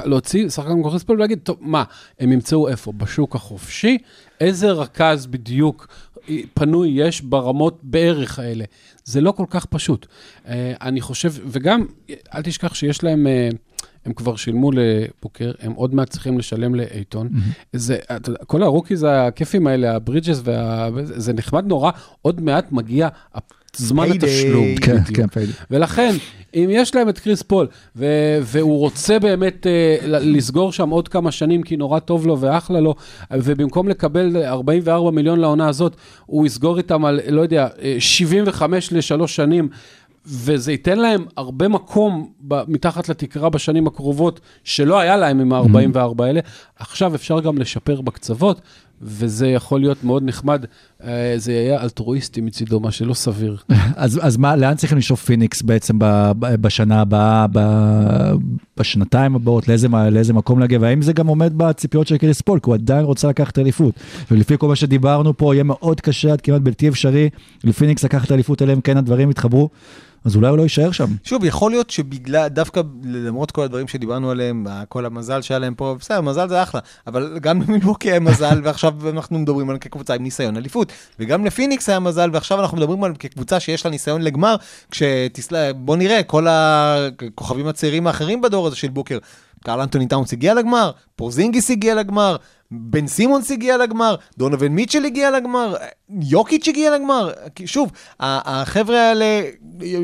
[0.06, 1.84] להוציא שחקן כמו קריס פול ולהגיד, טוב, מה,
[2.20, 2.92] הם ימצאו איפה?
[2.92, 3.98] בשוק החופשי?
[4.42, 5.88] איזה רכז בדיוק
[6.54, 8.66] פנוי יש ברמות בערך האלה?
[9.04, 10.08] זה לא כל כך פשוט.
[10.48, 13.50] אה, אני חושב, וגם, אל תשכח שיש להם, אה,
[14.06, 17.30] הם כבר שילמו לבוקר, הם עוד מעט צריכים לשלם לאייטון.
[17.74, 20.90] זה, אתה יודע, כל ה rookies ה cheapים האלה, הברידג'ס, וה...
[21.04, 21.92] זה נחמד נורא,
[22.22, 23.08] עוד מעט מגיע
[23.80, 24.12] זמן.
[24.12, 24.76] התשלום.
[24.82, 24.98] כן.
[25.14, 25.52] כן, payday.
[25.72, 26.16] ולכן,
[26.56, 29.72] אם יש להם את קריס פול, ו- והוא רוצה באמת אה,
[30.08, 32.96] ל- לסגור שם עוד כמה שנים, כי נורא טוב לו ואחלה לו,
[33.34, 39.36] ובמקום לקבל 44 מיליון לעונה הזאת, הוא יסגור איתם על, לא יודע, אה, 75 לשלוש
[39.36, 39.70] שנים.
[40.26, 46.24] וזה ייתן להם הרבה מקום ב- מתחת לתקרה בשנים הקרובות, שלא היה להם עם ה-44
[46.24, 46.40] האלה.
[46.80, 48.62] עכשיו אפשר גם לשפר בקצוות,
[49.02, 50.66] וזה יכול להיות מאוד נחמד.
[51.04, 53.58] אה, זה יהיה אלטרואיסטי מצידו, מה שלא סביר.
[53.96, 55.98] אז, אז מה, לאן צריכים לשאוף פיניקס בעצם
[56.40, 57.46] בשנה הבאה,
[58.78, 62.70] בשנתיים הבאות, לאיזה, לאיזה מקום להגיע, והאם זה גם עומד בציפיות של קריס פול, כי
[62.70, 63.96] הוא עדיין רוצה לקחת אליפות.
[64.32, 67.30] ולפי כל מה שדיברנו פה, יהיה מאוד קשה עד כמעט בלתי אפשרי
[67.64, 69.70] לפיניקס לקחת אליפות, אלא אם כן הדברים יתחברו,
[70.26, 71.06] אז אולי הוא לא יישאר שם.
[71.24, 75.96] שוב, יכול להיות שבגלל, דווקא למרות כל הדברים שדיברנו עליהם, כל המזל שהיה להם פה,
[76.00, 80.24] בסדר, מזל זה אחלה, אבל גם למילווקי היה מזל, ועכשיו אנחנו מדברים על כקבוצה עם
[80.24, 84.56] ניסיון אליפות, וגם לפיניקס היה מזל, ועכשיו אנחנו מדברים על כקבוצה שיש לה ניסיון לגמר,
[84.92, 89.18] כשתסלה, בוא נראה, כל הכוכבים הצעירים האחרים בדור הזה של בוקר,
[89.64, 92.36] קרל אנטוני טאונס הגיע לגמר, פורזינגיס הגיע לגמר,
[92.72, 95.76] בן סימונס הגיע לגמר, דונובין מיטשל הגיע לגמר,
[96.22, 97.32] יוקיץ' הגיע לגמר.
[97.66, 99.42] שוב, החבר'ה האלה,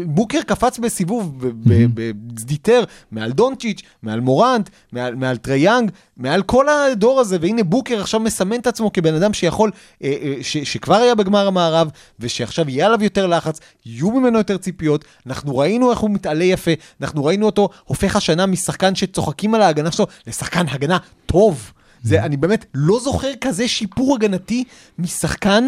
[0.05, 6.65] בוקר קפץ בסיבוב, ב- ב- בזדיטר, מעל דונצ'יץ', מעל מורנט, מעל, מעל טרייאנג, מעל כל
[6.69, 9.71] הדור הזה, והנה בוקר עכשיו מסמן את עצמו כבן אדם שיכול,
[10.03, 11.89] אה, אה, ש, שכבר היה בגמר המערב,
[12.19, 16.71] ושעכשיו יהיה עליו יותר לחץ, יהיו ממנו יותר ציפיות, אנחנו ראינו איך הוא מתעלה יפה,
[17.01, 21.71] אנחנו ראינו אותו הופך השנה משחקן שצוחקים על ההגנה שלו, לשחקן הגנה טוב.
[22.05, 24.63] זה, אני באמת לא זוכר כזה שיפור הגנתי
[24.99, 25.63] משחקן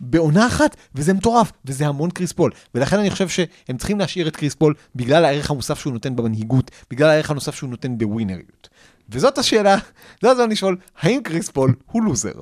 [0.00, 2.50] בעונה אחת, וזה מטורף, וזה המון קריס פול.
[2.74, 6.70] ולכן אני חושב שהם צריכים להשאיר את קריס פול בגלל הערך המוסף שהוא נותן במנהיגות,
[6.90, 8.68] בגלל הערך הנוסף שהוא נותן בווינריות.
[9.08, 9.76] וזאת השאלה,
[10.22, 12.32] זה הזמן לשאול, האם קריס פול הוא לוזר?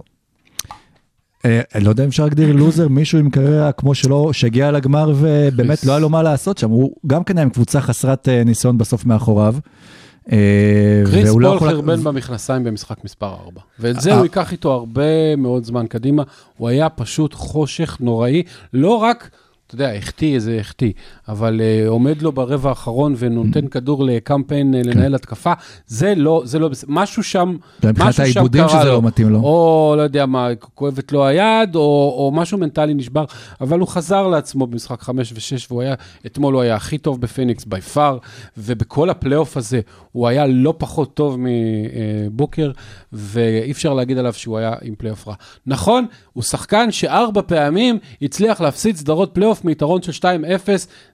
[1.45, 5.13] אה, אני לא יודע אם אפשר להגדיר לוזר, מישהו עם קריירה כמו שלו, שהגיע לגמר
[5.17, 8.45] ובאמת לא היה לו מה לעשות שם, הוא גם כן היה עם קבוצה חסרת אה,
[8.45, 9.55] ניסיון בסוף מאחוריו.
[10.33, 13.61] אה, קריס פול חרבן במכנסיים במשחק מספר 4.
[13.79, 14.17] ואת זה אה.
[14.17, 16.23] הוא ייקח איתו הרבה מאוד זמן קדימה.
[16.57, 19.31] הוא היה פשוט חושך נוראי, לא רק,
[19.69, 20.93] אתה יודע, החטיא זה החטיא,
[21.29, 25.53] אבל אה, עומד לו ברבע האחרון ונותן כדור לקם פיין אה, לנהל התקפה,
[25.87, 26.71] זה לא, זה לא.
[26.89, 28.95] משהו שם, מבחינת משהו שם העיבודים קרה שזה לו.
[28.95, 29.41] לא מתאים לו.
[29.41, 33.25] או לא יודע מה, כואבת לו היד, או, או משהו מנטלי נשבר,
[33.61, 35.95] אבל הוא חזר לעצמו במשחק 5 ו-6, והוא היה,
[36.27, 38.19] אתמול הוא היה הכי טוב בפיניקס by far,
[38.59, 39.81] ובכל הפלייאוף הזה
[40.13, 42.71] הוא היה לא פחות טוב מבוקר,
[43.13, 45.35] ואי אפשר להגיד עליו שהוא היה עם פלייאוף רע.
[45.67, 50.25] נכון, הוא שחקן שארבע פעמים הצליח להפסיד סדרות פלייאוף מיתרון של 2-0,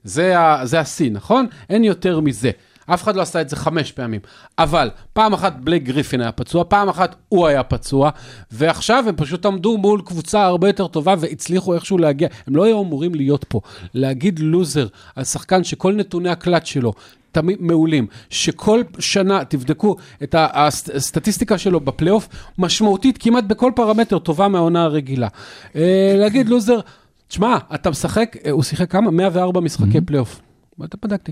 [0.03, 1.47] זה, ה- זה השיא, נכון?
[1.69, 2.51] אין יותר מזה.
[2.87, 4.21] אף אחד לא עשה את זה חמש פעמים.
[4.59, 8.09] אבל פעם אחת בלייק גריפין היה פצוע, פעם אחת הוא היה פצוע,
[8.51, 12.27] ועכשיו הם פשוט עמדו מול קבוצה הרבה יותר טובה והצליחו איכשהו להגיע.
[12.47, 13.61] הם לא היו אמורים להיות פה.
[13.93, 16.93] להגיד לוזר על שחקן שכל נתוני הקלט שלו
[17.31, 22.27] תמיד מעולים, שכל שנה תבדקו את הסטטיסטיקה שלו בפלייאוף,
[22.57, 25.27] משמעותית כמעט בכל פרמטר טובה מהעונה הרגילה.
[25.75, 26.79] אה, להגיד לוזר,
[27.27, 29.11] תשמע, אתה משחק, אה, הוא שיחק כמה?
[29.11, 30.41] 104 משחקי פלייאוף.
[30.83, 31.31] אתה בדקתי.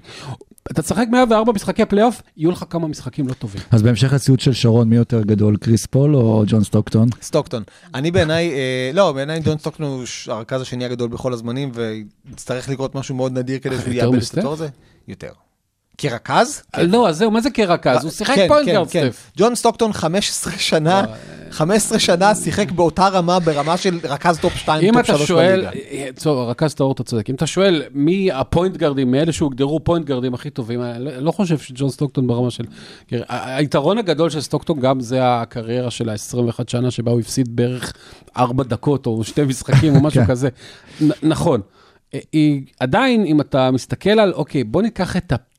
[0.72, 3.62] אתה תשחק 104 משחקי פלייאוף, יהיו לך כמה משחקים לא טובים.
[3.72, 7.10] אז בהמשך לציוץ של שרון, מי יותר גדול, קריס פול או ג'ון סטוקטון?
[7.22, 7.64] סטוקטון.
[7.96, 12.96] אני בעיניי, אה, לא, בעיניי ג'ון סטוקטון הוא הרכז השני הגדול בכל הזמנים, ויצטרך לקרות
[12.96, 14.38] משהו מאוד נדיר כדי שהוא יותר יאבד את?
[14.38, 14.68] התואר הזה.
[15.08, 15.32] יותר.
[15.98, 16.64] כרכז?
[16.78, 18.04] לא, אז זהו, מה זה כרכז?
[18.04, 19.10] הוא שיחק כן, point כן, guard כן.
[19.12, 19.32] סטף.
[19.38, 21.04] ג'ון סטוקטון 15 שנה,
[21.52, 25.66] 15 שנה שיחק באותה רמה, ברמה של רכז טופ 2, אם טופ אתה 3 שואל,
[25.66, 25.70] בליגה.
[25.92, 27.30] אה, טוב, רכז טהור, אתה צודק.
[27.30, 31.18] אם אתה שואל מי ה point גארדים, מאלה שהוגדרו point גארדים הכי טובים, אני לא-
[31.18, 32.64] לא חושב שג'ון סטוקטון ברמה של...
[33.30, 37.94] ה- היתרון הגדול של סטוקטון גם זה הקריירה של ה-21 שנה, שבה הוא הפסיד בערך
[38.38, 40.28] 4 דקות או שתי משחקים או משהו כן.
[40.28, 40.50] כזה.
[41.24, 41.62] נכון.
[42.14, 42.20] אה,
[42.80, 45.53] עדיין, אם אתה מסתכל על, אוקיי, בוא ניקח את ה peak.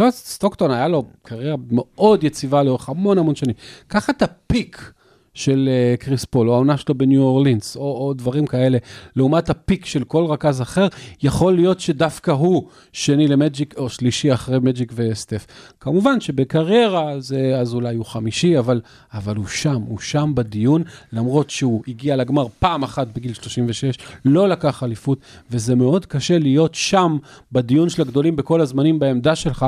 [0.00, 3.54] אומרת, סטוקטון היה לו קריירה מאוד יציבה לאורך המון המון שנים.
[3.86, 4.92] קח את ה peak
[5.38, 8.78] של אה, קריס פול, או העונה שלו בניו אורלינס, או, או דברים כאלה,
[9.16, 10.86] לעומת ה peak של כל רכז אחר,
[11.22, 15.46] יכול להיות שדווקא הוא שני למג'יק, או שלישי אחרי מג'יק וסטף.
[15.80, 18.80] כמובן שבקריירה זה, אז אולי הוא חמישי, אבל,
[19.14, 20.82] אבל הוא שם, הוא שם בדיון,
[21.12, 25.18] למרות שהוא הגיע לגמר פעם אחת בגיל 36, לא לקח אליפות,
[25.50, 27.18] וזה מאוד קשה להיות שם
[27.52, 29.66] בדיון של הגדולים בכל הזמנים בעמדה שלך,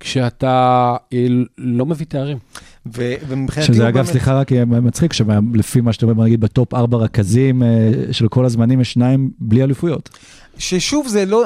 [0.00, 1.26] כשאתה אה,
[1.58, 2.38] לא מביא תארים.
[2.86, 7.68] ומבחינתי שזה אגב, סליחה, רק מצחיק, שלפי מה שאתה אומר, נגיד בטופ ארבע רכזים אה,
[8.12, 10.08] של כל הזמנים, יש שניים בלי אליפויות.
[10.58, 11.44] ששוב זה לא,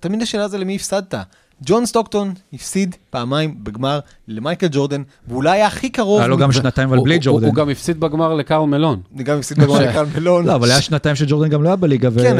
[0.00, 1.14] תמיד השאלה זה למי הפסדת.
[1.62, 6.18] ג'ון סטוקטון הפסיד פעמיים בגמר למייקל ג'ורדן, ואולי היה הכי קרוב...
[6.18, 7.46] היה לו גם שנתיים אבל הוא- בלי הוא- ג'ורדן.
[7.46, 9.00] הוא גם הפסיד בגמר לקארל מלון.
[9.14, 10.46] אני גם הפסיד בגמר לקהל מלון.
[10.46, 12.08] לא, אבל היה שנתיים שג'ורדן גם לא היה בליגה.
[12.10, 12.36] כן,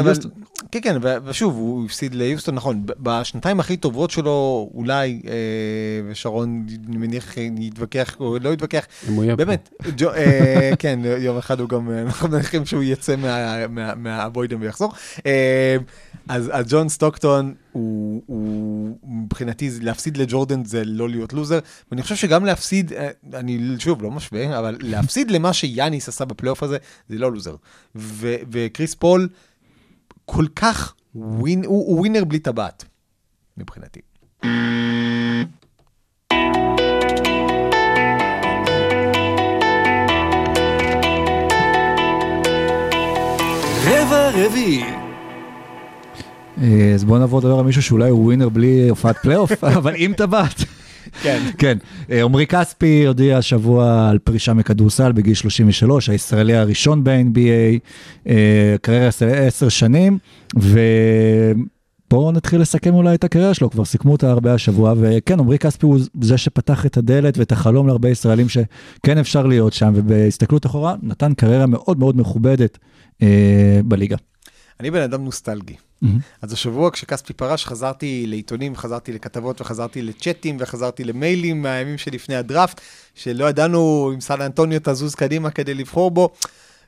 [0.73, 5.33] כן, כן, ושוב, הוא הפסיד ליוסטון, נכון, בשנתיים הכי טובות שלו, אולי, אה,
[6.11, 9.45] ושרון, אני מניח, יתווכח, או לא יתווכח, אם הוא יהיה פה.
[9.45, 9.69] באמת,
[10.17, 14.93] אה, כן, יום אחד הוא גם, אה, אנחנו מניחים שהוא יצא מה- מה- מהבוידם ויחזור.
[16.29, 21.59] אז ג'ון סטוקטון, הוא, הוא מבחינתי, זה- להפסיד לג'ורדן זה לא להיות לוזר,
[21.91, 26.63] ואני חושב שגם להפסיד, אה, אני שוב לא משווה, אבל להפסיד למה שיאניס עשה בפלייאוף
[26.63, 26.77] הזה,
[27.09, 27.57] זה לא לוזר.
[27.95, 29.29] ו- וקריס פול,
[30.25, 32.85] כל כך ווין, הוא, הוא ווינר בלי טבעת,
[33.57, 34.01] מבחינתי.
[43.85, 44.85] רבע רביעי.
[46.63, 50.13] אה, אז בואו נעבור לדבר על מישהו שאולי הוא ווינר בלי הופעת פלייאוף, אבל עם
[50.13, 50.65] טבעת.
[51.23, 51.43] כן.
[51.59, 51.79] כן,
[52.11, 57.79] אה, עמרי כספי הודיע השבוע על פרישה מכדורסל בגיל 33, הישראלי הראשון ב-NBA,
[58.29, 60.19] אה, קריירה של עשר שנים,
[60.57, 65.87] ובואו נתחיל לסכם אולי את הקריירה שלו, כבר סיכמו אותה הרבה השבוע, וכן, עמרי כספי
[65.87, 70.95] הוא זה שפתח את הדלת ואת החלום להרבה ישראלים שכן אפשר להיות שם, ובהסתכלות אחורה
[71.03, 72.79] נתן קריירה מאוד מאוד מכובדת
[73.23, 74.17] אה, בליגה.
[74.81, 75.75] אני בן אדם נוסטלגי.
[76.43, 82.81] אז השבוע כשכספי פרש חזרתי לעיתונים, חזרתי לכתבות וחזרתי לצ'אטים וחזרתי למיילים מהימים שלפני הדראפט,
[83.15, 86.31] שלא ידענו אם סן אנטוניו תזוז קדימה כדי לבחור בו.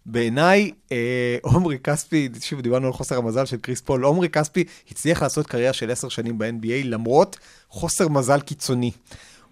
[0.07, 5.23] בעיניי, אה, עומרי כספי, שוב דיברנו על חוסר המזל של קריס פול, עומרי כספי הצליח
[5.23, 7.37] לעשות קריירה של עשר שנים ב-NBA למרות
[7.69, 8.91] חוסר מזל קיצוני.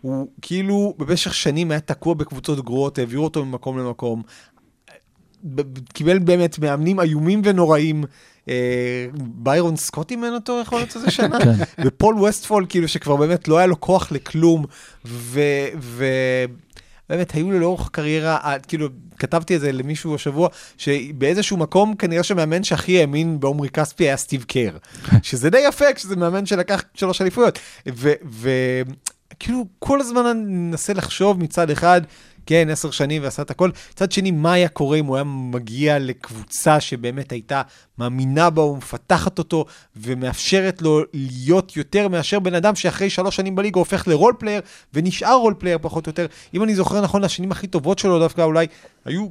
[0.00, 4.22] הוא כאילו במשך שנים היה תקוע בקבוצות גרועות, העבירו אותו ממקום למקום.
[5.92, 8.04] קיבל באמת מאמנים איומים ונוראים.
[8.48, 11.52] אה, ביירון סקוט אימן אותו יכול להיות איזה שנה, כן.
[11.84, 14.64] ופול ווסטפול כאילו שכבר באמת לא היה לו כוח לכלום,
[15.04, 16.10] ובאמת
[17.32, 22.64] היו לו לאורך קריירה, אה, כאילו כתבתי את זה למישהו השבוע, שבאיזשהו מקום כנראה שהמאמן
[22.64, 24.76] שהכי האמין בעומרי כספי היה סטיב קר,
[25.22, 27.58] שזה די יפה כשזה מאמן שלקח שלוש אליפויות,
[29.36, 32.00] וכאילו כל הזמן אני מנסה לחשוב מצד אחד,
[32.48, 33.70] כן, עשר שנים ועשה את הכל.
[33.92, 37.62] מצד שני, מה היה קורה אם הוא היה מגיע לקבוצה שבאמת הייתה
[37.98, 39.64] מאמינה בו, מפתחת אותו,
[39.96, 44.60] ומאפשרת לו להיות יותר מאשר בן אדם שאחרי שלוש שנים בליגה הופך ל role player,
[44.94, 46.26] ונשאר role player פחות או יותר.
[46.54, 48.66] אם אני זוכר נכון, השנים הכי טובות שלו דווקא אולי
[49.04, 49.26] היו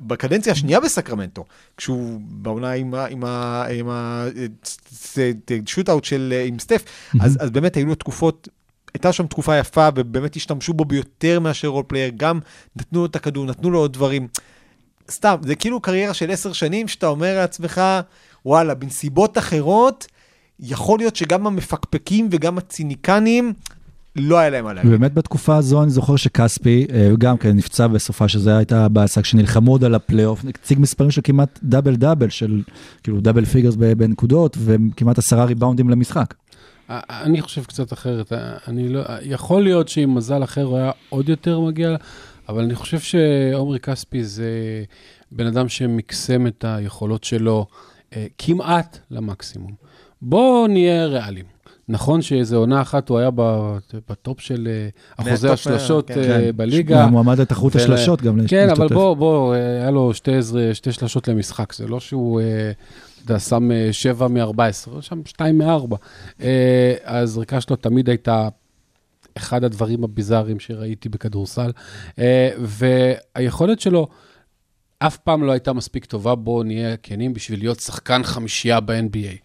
[0.00, 1.44] בקדנציה השנייה בסקרמנטו,
[1.76, 3.88] כשהוא בעונה עם ה- עם ה- עם
[5.62, 6.84] ה shootout של, אה, עם סטף,
[7.20, 8.48] אז אז באמת היו לו תקופות
[8.94, 12.40] הייתה שם תקופה יפה, ובאמת השתמשו בו ביותר מאשר role player, גם
[12.76, 14.28] נתנו לו את הכדור, נתנו לו עוד דברים.
[15.10, 17.80] סתם, זה כאילו קריירה של עשר שנים, שאתה אומר לעצמך,
[18.46, 20.06] וואלה, בנסיבות אחרות,
[20.60, 23.52] יכול להיות שגם המפקפקים וגם הציניקנים,
[24.16, 24.86] לא היה להם עליהם.
[24.88, 29.70] ובאמת בתקופה הזו אני זוכר שכספי אה, גם כן נפצע בסופה שזה הייתה בעשה כשנלחמו
[29.72, 32.62] עוד על הפלייאוף, הציג מספרים של כמעט double double של
[33.02, 36.34] כאילו double figures בנקודות וכמעט עשרה ריבאונדים למשחק.
[36.90, 38.32] אני חושב קצת אחרת.
[38.68, 41.96] אני לא, יכול להיות שעם מזל אחר הוא היה עוד יותר מגיע,
[42.48, 44.50] אבל אני חושב שעומרי כספי זה
[45.32, 47.66] בן אדם שמקסם את היכולות שלו
[48.16, 49.72] אה, כמעט למקסימום.
[50.22, 51.44] בואו נהיה ריאליים.
[51.88, 53.76] נכון שאיזה עונה אחת הוא היה ב-
[54.10, 56.18] בטופ של אה, אחוזי השלשות כן.
[56.18, 57.02] אה, כן, בליגה.
[57.02, 58.94] הוא מועמד לתחרות ול- השלשות גם כן, אבל להשתתף.
[58.94, 60.30] בוא, בוא, אה, היה לו שתי,
[60.72, 62.40] שתי שלשות למשחק, זה לא שהוא,
[63.24, 65.96] אתה שם אה, שבע מ-14, הוא שם שתיים מארבע.
[66.40, 68.48] אה, הזריקה שלו תמיד הייתה
[69.36, 71.70] אחד הדברים הביזאריים שראיתי בכדורסל,
[72.18, 74.08] אה, והיכולת שלו
[74.98, 79.36] אף פעם לא הייתה מספיק טובה, בואו נהיה כנים, בשביל להיות שחקן חמישייה ב-NBA.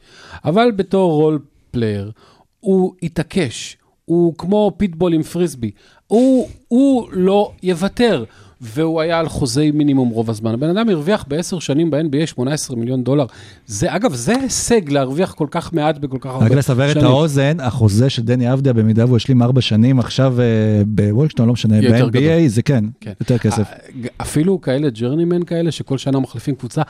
[0.45, 1.39] אבל בתור role
[1.71, 2.11] player,
[2.59, 5.71] הוא התעקש, הוא כמו פיטבול עם פריסבי,
[6.07, 8.23] הוא, הוא לא יוותר.
[8.61, 10.53] והוא היה על חוזי מינימום רוב הזמן.
[10.53, 13.25] הבן אדם הרוויח בעשר שנים ב-NBA 18 מיליון דולר.
[13.65, 16.57] זה, אגב, זה הישג להרוויח כל כך מעט בכל כך הרבה רק שנים.
[16.57, 20.45] לסבר את האוזן, החוזה של דני אבדיה, במידה והוא השלים ארבע שנים עכשיו אה,
[20.87, 22.47] בוולקשטון, לא משנה, ב-NBA.
[22.47, 23.13] זה כן, כן.
[23.19, 23.69] יותר כסף.
[24.17, 26.81] אפילו כאלה ג'רנימן כאלה, שכל שנה מחליפים קבוצה,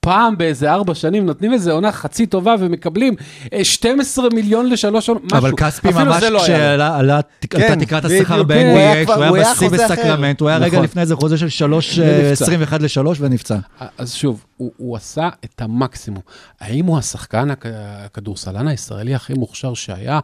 [0.00, 3.14] פעם באיזה ארבע שנים נותנים איזה עונה חצי טובה ומקבלים
[3.52, 5.38] אה, 12 מיליון לשלוש עונות, משהו.
[5.38, 6.40] אבל כספי ממש לא היה לו.
[6.40, 9.68] כשעלה עלה- עלתה כן, תקרת בדיוק, השכר הוא היה ב-NBA, כשהוא הוא היה בשיא.
[9.68, 10.84] בסקרמנט, הוא היה רגע נכון.
[10.84, 12.44] לפני זה חוזה של שלוש, ונפצע.
[12.44, 13.56] 21 ל-3 ונפצע.
[13.98, 16.22] אז שוב, הוא, הוא עשה את המקסימום.
[16.60, 17.66] האם הוא השחקן, הכ-
[18.04, 20.20] הכדורסלן הישראלי הכי מוכשר שהיה?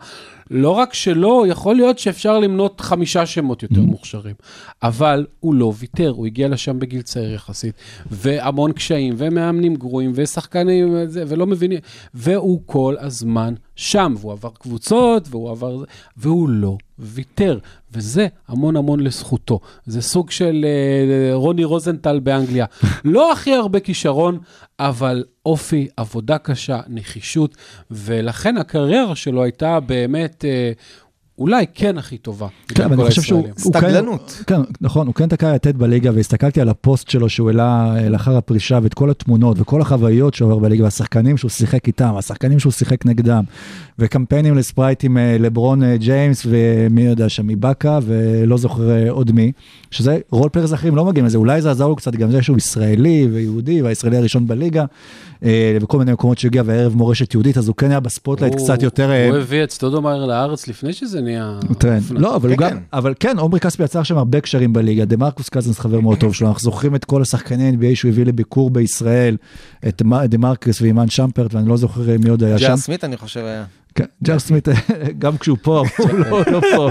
[0.50, 4.34] לא רק שלא, יכול להיות שאפשר למנות חמישה שמות יותר מוכשרים.
[4.82, 7.74] אבל הוא לא ויתר, הוא הגיע לשם בגיל צעיר יחסית,
[8.10, 11.78] והמון קשיים, ומאמנים גרועים, ושחקנים, ולא מבינים,
[12.14, 15.84] והוא כל הזמן שם, והוא עבר קבוצות, והוא עבר...
[16.16, 17.58] והוא לא ויתר,
[17.94, 19.60] וזה המון המון לזכותו.
[19.86, 22.66] זה סוג של אה, רוני רוזנטל באנגליה.
[23.04, 24.38] לא הכי הרבה כישרון,
[24.80, 27.56] אבל אופי, עבודה קשה, נחישות,
[27.90, 30.44] ולכן הקריירה שלו הייתה באמת...
[30.44, 30.72] אה,
[31.38, 32.48] אולי כן הכי טובה.
[32.68, 33.44] כן, אני חושב שהוא...
[33.44, 34.42] כן- סטגלנות.
[34.46, 38.36] כן, נכון, הוא כן תקע יתד בליגה, והסתכלתי על הפוסט שלו שהוא העלה אה, לאחר
[38.36, 42.72] הפרישה, ואת כל התמונות וכל החוויות שהוא עובר בליגה, והשחקנים שהוא שיחק איתם, השחקנים שהוא
[42.72, 43.44] שיחק נגדם,
[43.98, 49.32] וקמפיינים לספרייט עם אה, לברון אה, ג'יימס, ומי יודע שם, מבאקה, ולא זוכר אה, עוד
[49.32, 49.52] מי,
[49.90, 52.56] שזה role players אחרים לא מגיעים לזה, אולי זה עזר לו קצת גם זה שהוא
[52.56, 54.84] ישראלי ויהודי, והישראלי הראשון בליגה,
[55.80, 58.82] וכל מיני מקומות שהוא הגיע, וערב מורשת יהודית, אז הוא כן היה ב spotlight קצת
[58.82, 59.10] יותר...
[59.30, 61.58] הוא הביא את סטודומאייר לארץ לפני שזה נהיה...
[61.78, 62.02] טרנד.
[62.02, 62.20] אופנה.
[62.20, 62.78] לא, אבל הוא כן, גם, כן.
[62.92, 66.34] אבל כן, עומרי כספי יצר שם הרבה קשרים בליגה, דה מרקוס קזנס חבר מאוד טוב
[66.34, 69.36] שלו, אנחנו זוכרים את כל השחקני NBA שהוא הביא לביקור בישראל,
[69.88, 72.66] את דה מרקוס ואימאן שאמפרט, ואני לא זוכר מי עוד היה שם.
[72.66, 73.64] ג'ר סמית אני חושב היה.
[73.94, 74.68] כן, ג'ר סמית,
[75.18, 76.88] גם כשהוא פה, הוא לא לא פה.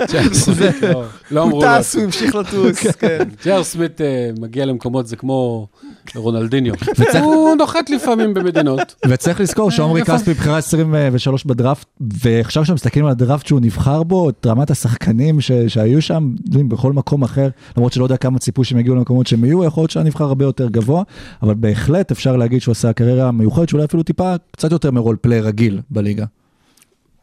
[0.81, 1.79] לא- לא אמרו הוא לו.
[1.79, 3.23] טס, הוא המשיך לטוס, כן.
[3.45, 5.67] ג'ר סמית אה, מגיע למקומות, זה כמו
[6.15, 6.73] רונלדיניו.
[7.23, 8.95] הוא נוחת לפעמים במדינות.
[9.07, 10.17] וצריך לזכור שעומרי איפה?
[10.17, 16.01] כספי בחירה 23 בדראפט, ועכשיו כשמסתכלים על הדראפט שהוא נבחר בו, את רמת השחקנים שהיו
[16.01, 16.33] שם,
[16.67, 19.91] בכל מקום אחר, למרות שלא יודע כמה ציפו שהם יגיעו למקומות שהם יהיו, יכול להיות
[19.91, 21.03] שהיה נבחר הרבה יותר גבוה,
[21.43, 25.15] אבל בהחלט אפשר להגיד שהוא עשה קריירה מיוחדת, שאולי אפילו טיפה קצת יותר מ role
[25.21, 26.25] player רגיל בליגה.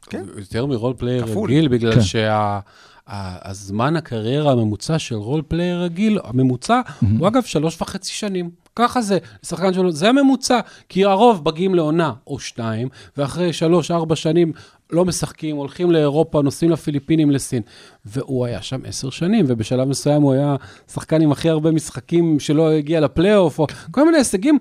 [0.03, 0.25] כן.
[0.37, 1.51] יותר מ role player כפול.
[1.51, 2.01] רגיל, בגלל כן.
[3.09, 6.81] שהזמן הקריירה הממוצע של role player רגיל, הממוצע
[7.19, 8.51] הוא אגב שלוש וחצי שנים.
[8.77, 14.17] ככה זה, שחקן שלו, זה הממוצע, כי הרוב מגיעים לעונה או שתיים, ואחרי שלוש, ארבע
[14.17, 14.53] שנים
[14.91, 17.63] לא משחקים, הולכים לאירופה, נוסעים לפיליפינים, לסין.
[18.05, 20.57] והוא היה שם עשר שנים, ובשלב מסוים הוא היה
[20.93, 24.59] שחקן עם הכי הרבה משחקים שלא הגיע לפלייאוף, או כל מיני הישגים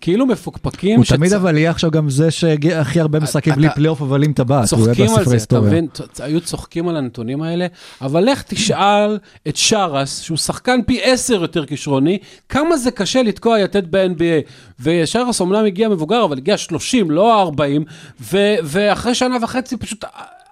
[0.00, 0.96] כאילו מפוקפקים.
[0.96, 4.02] הוא תמיד שצ- אבל יהיה עכשיו גם זה שהגיע הכי הרבה משחקים אתה- בלי פלייאוף,
[4.02, 5.60] אבל עם טבעת, צוחקים על זה, אתה.
[5.60, 5.86] מבין?
[6.18, 7.66] היו צוחקים על הנתונים האלה,
[8.00, 9.18] אבל לך תשאל
[9.48, 12.18] את שרס, שהוא שחקן פי עשר יותר כישרוני,
[12.48, 14.50] כמה זה קשה לתקוע יתד ב-NBA.
[14.80, 17.84] ושרס אומנם הגיע מבוגר, אבל הגיע 30, לא 40,
[18.20, 20.04] ו- ואחרי שנה וחצי פשוט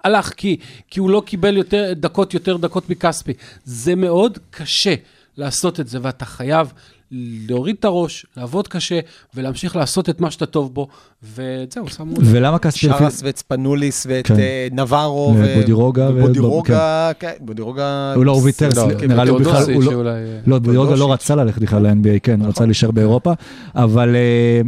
[0.05, 0.57] הלך, כי,
[0.91, 3.33] כי הוא לא קיבל יותר דקות, יותר דקות מכספי.
[3.65, 4.95] זה מאוד קשה
[5.37, 6.73] לעשות את זה, ואתה חייב
[7.13, 9.01] להוריד את הראש, לעבוד קשה,
[9.35, 10.89] ולהמשיך לעשות את מה שאתה טוב בו,
[11.23, 12.15] וזהו, שמו.
[12.25, 12.79] ולמה כספי...
[12.79, 14.39] שרס ואת ספנוליס ואת כן.
[14.39, 15.35] אה, נברו.
[15.39, 18.13] ובודירוגה ו- ובודירוגה, כן, בודירוגה.
[18.17, 20.21] הוא לא, הוא ויתר, לא, כן, נראה לי הוא בכלל, לא- שאולי...
[20.47, 21.13] לא, בדיוק לא לא.
[21.13, 23.33] רצה ללכת בכלל ל-NBA, כן, הוא רצה להישאר באירופה,
[23.75, 24.61] אבל אה,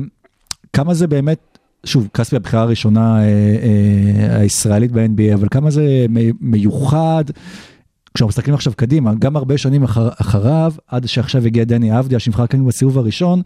[0.73, 6.33] כמה זה באמת, שוב, כספי הבחירה הראשונה אה, אה, הישראלית ב-NBA, אבל כמה זה מי-
[6.41, 7.25] מיוחד,
[8.17, 12.47] כשאנחנו מסתכלים עכשיו קדימה, גם הרבה שנים אחר, אחריו, עד שעכשיו הגיע דני אבדיה, שנבחר
[12.47, 13.43] כאן בסיבוב הראשון,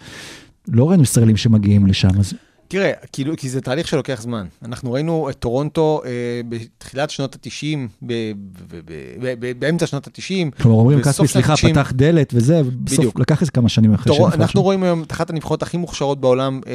[0.68, 2.34] לא ראינו ישראלים שמגיעים לשם, אז
[2.68, 4.46] תראה, כאילו, כי זה תהליך שלוקח זמן.
[4.64, 6.10] אנחנו ראינו את טורונטו אה,
[6.48, 8.06] בתחילת שנות ה-90,
[9.58, 10.62] באמצע שנות ה-90.
[10.62, 11.70] כלומר עומרי בסוף כספי, סליחה, ה-90.
[11.70, 13.20] פתח דלת וזה, בדיוק.
[13.20, 14.42] לקח איזה כמה שנים אחרי שנפגשנו.
[14.42, 16.72] אנחנו רואים היום את אחת הנבחרות הכי מוכשרות בעולם, אה,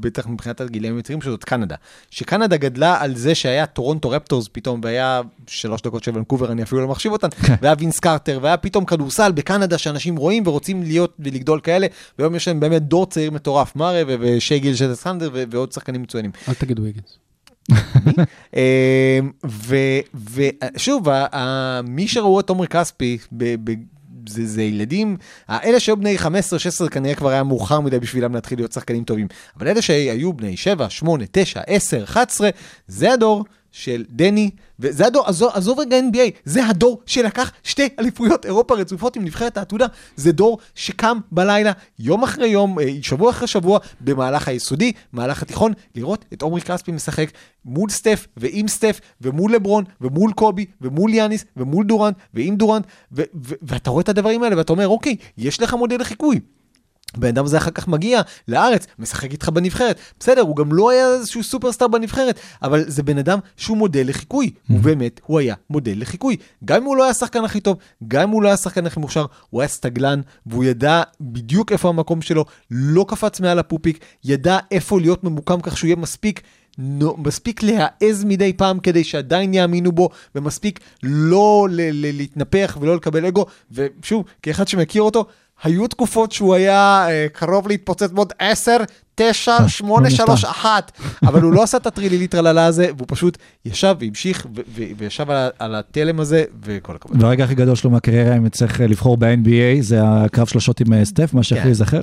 [0.00, 1.76] בטח מבחינת הגילאים היצרים, שזאת קנדה.
[2.10, 6.80] שקנדה גדלה על זה שהיה טורונטו רפטורס פתאום, והיה שלוש דקות של ונקובר, אני אפילו
[6.80, 7.54] לא מחשיב אותן, כן.
[7.62, 11.86] והיה וינס קרטר, והיה פתאום כדורסל בקנדה שאנשים רואים ורוצים להיות ולגדול כאלה,
[12.18, 14.74] והיום יש להם באמת דור צעיר מטורף, מארה ו- ושי גיל
[15.20, 16.30] ו- ועוד שחקנים מצוינים.
[16.48, 17.18] אל תגיד ויגנס.
[19.46, 20.00] ו-
[20.74, 21.08] ושוב,
[21.84, 23.18] מי שראו את עומרי כספי,
[24.28, 25.16] זה, זה ילדים,
[25.50, 26.16] אלה שהיו בני
[26.86, 30.56] 15-16 כנראה כבר היה מאוחר מדי בשבילם להתחיל להיות שחקנים טובים, אבל אלה שהיו בני
[30.56, 32.50] 7, 8, 9, 10, 11,
[32.86, 34.50] זה הדור של דני,
[34.80, 39.56] וזה הדור, עזוב, עזוב רגע NBA, זה הדור שלקח שתי אליפויות אירופה רצופות עם נבחרת
[39.56, 45.42] העתודה, זה דור שקם בלילה, יום אחרי יום, אה, שבוע אחרי שבוע, במהלך היסודי, מהלך
[45.42, 47.30] התיכון, לראות את עומרי כספי משחק
[47.64, 53.22] מול סטף ועם סטף ומול לברון ומול קובי ומול יאניס ומול דורנט ועם דורנט, ו-
[53.44, 56.40] ו- ואתה רואה את הדברים האלה ואתה אומר, אוקיי, יש לך מודל לחיקוי.
[57.14, 59.98] הבן אדם הזה אחר כך מגיע לארץ, משחק איתך בנבחרת.
[60.20, 64.50] בסדר, הוא גם לא היה איזשהו סופרסטאר בנבחרת, אבל זה בן אדם שהוא מודל לחיקוי.
[64.68, 66.36] הוא באמת, הוא היה מודל לחיקוי.
[66.64, 67.76] גם אם הוא לא היה השחקן הכי טוב,
[68.08, 71.88] גם אם הוא לא היה השחקן הכי מוכשר, הוא היה סטגלן, והוא ידע בדיוק איפה
[71.88, 76.40] המקום שלו, לא קפץ מעל הפופיק, ידע איפה להיות ממוקם כך שהוא יהיה מספיק.
[76.78, 82.96] נו, מספיק להעז מדי פעם כדי שעדיין יאמינו בו, ומספיק לא ל- ל- להתנפח ולא
[82.96, 85.26] לקבל אגו, ושוב, כאחד שמכיר אותו,
[85.62, 88.76] היו תקופות שהוא היה אה, קרוב להתפוצץ בעוד 10,
[89.14, 90.92] 9, 8, 3, 1,
[91.22, 94.46] אבל הוא לא עשה את הטרילילי טרללה הזה, והוא פשוט ישב והמשיך
[94.98, 97.22] וישב על, על התלם הזה, וכל הכבוד.
[97.22, 101.34] והרגע הכי גדול שלו מהקריירה, אם צריך לבחור ב-NBA, זה הקרב שלושות עם אה, סטף,
[101.34, 101.68] מה שהכי כן.
[101.68, 102.00] ייזכר.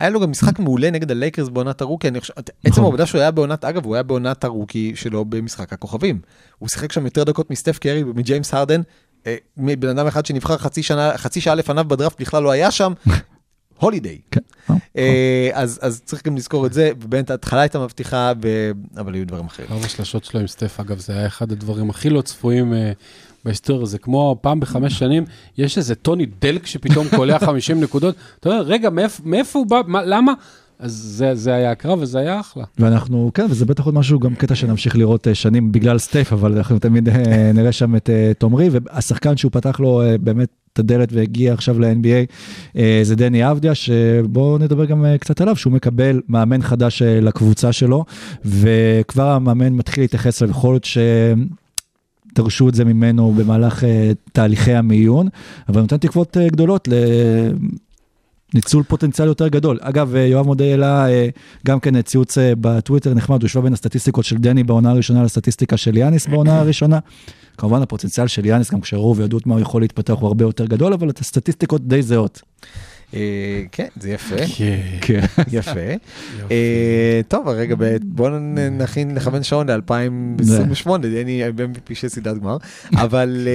[0.00, 2.84] היה לו גם משחק מעולה נגד הלייקרס בעונת הרוקי, אני חושב, עצם נכון.
[2.84, 6.18] העובדה שהוא היה בעונת, אגב, הוא היה בעונת הרוקי שלו במשחק הכוכבים.
[6.58, 8.84] הוא שיחק שם יותר דקות מסטף קרי ומג'יימס הרדן, אה,
[9.56, 12.92] מבן אדם אחד שנבחר חצי שנה, חצי שעה לפניו בדראפט בכלל לא היה שם,
[13.80, 14.18] הולידיי.
[14.30, 14.40] כן.
[14.70, 18.32] אה, אה, אז אז צריך גם לזכור את זה, ובאמת ההתחלה הייתה מבטיחה,
[18.96, 19.68] אבל היו דברים אחרים.
[19.68, 22.92] קרב השלשות שלו עם סטף, אגב, זה היה אחד הדברים הכי לא צפויים אה,
[23.44, 25.24] בהיסטוריה, זה כמו פעם בחמש שנים,
[25.58, 29.80] יש איזה טוני דלק שפתאום קולע 50 נקודות, אתה אומר, רגע, מאיפ- מאיפה הוא בא,
[29.86, 30.32] מה- למה?
[30.78, 32.64] אז זה, זה היה הקרב וזה היה אחלה.
[32.78, 36.56] ואנחנו, כן, וזה בטח עוד משהו, גם קטע שנמשיך לראות אה, שנים בגלל סטייף, אבל
[36.56, 41.12] אנחנו תמיד אה, נראה שם את אה, תומרי, והשחקן שהוא פתח לו באמת את הדלת
[41.12, 42.32] והגיע עכשיו ל-NBA,
[43.02, 48.04] זה דני אבדיה, שבואו נדבר גם קצת עליו, שהוא מקבל מאמן חדש לקבוצה שלו,
[48.44, 50.98] וכבר המאמן מתחיל להתייחס אליו, יכול להיות ש...
[52.36, 55.28] דרשו את זה ממנו במהלך אה, תהליכי המיון,
[55.68, 56.88] אבל נותן תקוות אה, גדולות
[58.56, 59.78] לניצול פוטנציאל יותר גדול.
[59.80, 61.28] אגב, אה, יואב מודה העלה אה,
[61.66, 65.76] גם כן ציוץ אה, בטוויטר נחמד, הוא השווה בין הסטטיסטיקות של דני בעונה הראשונה לסטטיסטיקה
[65.76, 66.98] של יאניס בעונה הראשונה.
[67.58, 70.92] כמובן הפוטנציאל של יאניס, גם כשראו וידעו מה הוא יכול להתפתח, הוא הרבה יותר גדול,
[70.92, 72.42] אבל את הסטטיסטיקות די זהות.
[73.72, 74.36] כן, זה יפה,
[75.00, 75.20] כן.
[75.52, 75.80] יפה.
[76.50, 78.38] אה, טוב, רגע, בואו
[78.78, 82.56] נכין לכוון שעון ל-2028, דני MVP של סדרת גמר,
[83.04, 83.48] אבל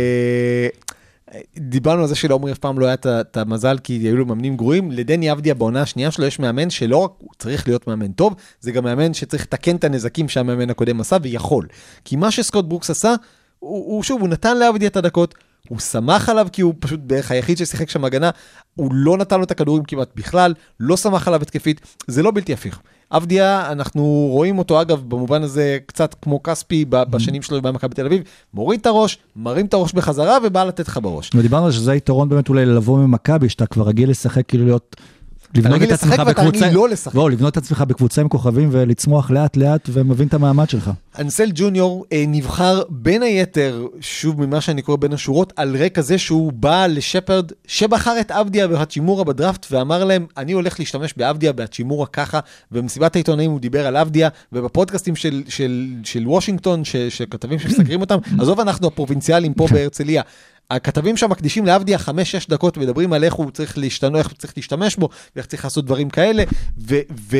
[1.57, 4.91] דיברנו על זה שלעומרי אף פעם לא היה את המזל כי היו לו מאמנים גרועים,
[4.91, 8.71] לדני אבדיה בעונה השנייה שלו יש מאמן שלא רק הוא צריך להיות מאמן טוב, זה
[8.71, 11.67] גם מאמן שצריך לתקן את הנזקים שהמאמן הקודם עשה ויכול.
[12.05, 13.13] כי מה שסקוט ברוקס עשה,
[13.59, 15.35] הוא, הוא שוב, הוא נתן לאבדיה את הדקות,
[15.69, 18.29] הוא שמח עליו כי הוא פשוט בערך היחיד ששיחק שם הגנה,
[18.75, 22.53] הוא לא נתן לו את הכדורים כמעט בכלל, לא שמח עליו התקפית, זה לא בלתי
[22.53, 22.81] הפיך.
[23.11, 28.05] אבדיה, אנחנו רואים אותו אגב במובן הזה קצת כמו כספי ב- בשנים שלו במכבי תל
[28.05, 31.31] אביב, מוריד את הראש, מרים את הראש בחזרה ובא לתת לך בראש.
[31.35, 34.95] ודיברנו שזה היתרון באמת אולי לבוא ממכבי, שאתה כבר רגיל לשחק, כאילו להיות...
[35.55, 37.15] לבנות את עצמך בקבוצה, לא לשחק.
[37.15, 40.91] לא, לבנות את עצמך בקבוצה עם כוכבים ולצמוח לאט לאט ומבין את המעמד שלך.
[41.19, 46.17] אנסל ג'וניור אה, נבחר בין היתר, שוב ממה שאני קורא בין השורות, על רקע זה
[46.17, 52.07] שהוא בא לשפרד, שבחר את אבדיה והצ'ימורה בדראפט, ואמר להם, אני הולך להשתמש באבדיה והצ'ימורה
[52.07, 52.39] ככה,
[52.71, 58.01] ובמסיבת העיתונאים הוא דיבר על אבדיה, ובפודקאסטים של, של, של וושינגטון, ש, של כתבים שמסקרים
[58.01, 60.21] אותם, עזוב אנחנו הפרובינציאלים פה בהרצליה.
[60.75, 62.09] הכתבים שם מקדישים לאבדיה 5-6
[62.49, 65.85] דקות ומדברים על איך הוא צריך להשתנות, איך הוא צריך להשתמש בו, ואיך צריך לעשות
[65.85, 66.43] דברים כאלה,
[66.77, 66.95] ו...
[67.31, 67.37] ו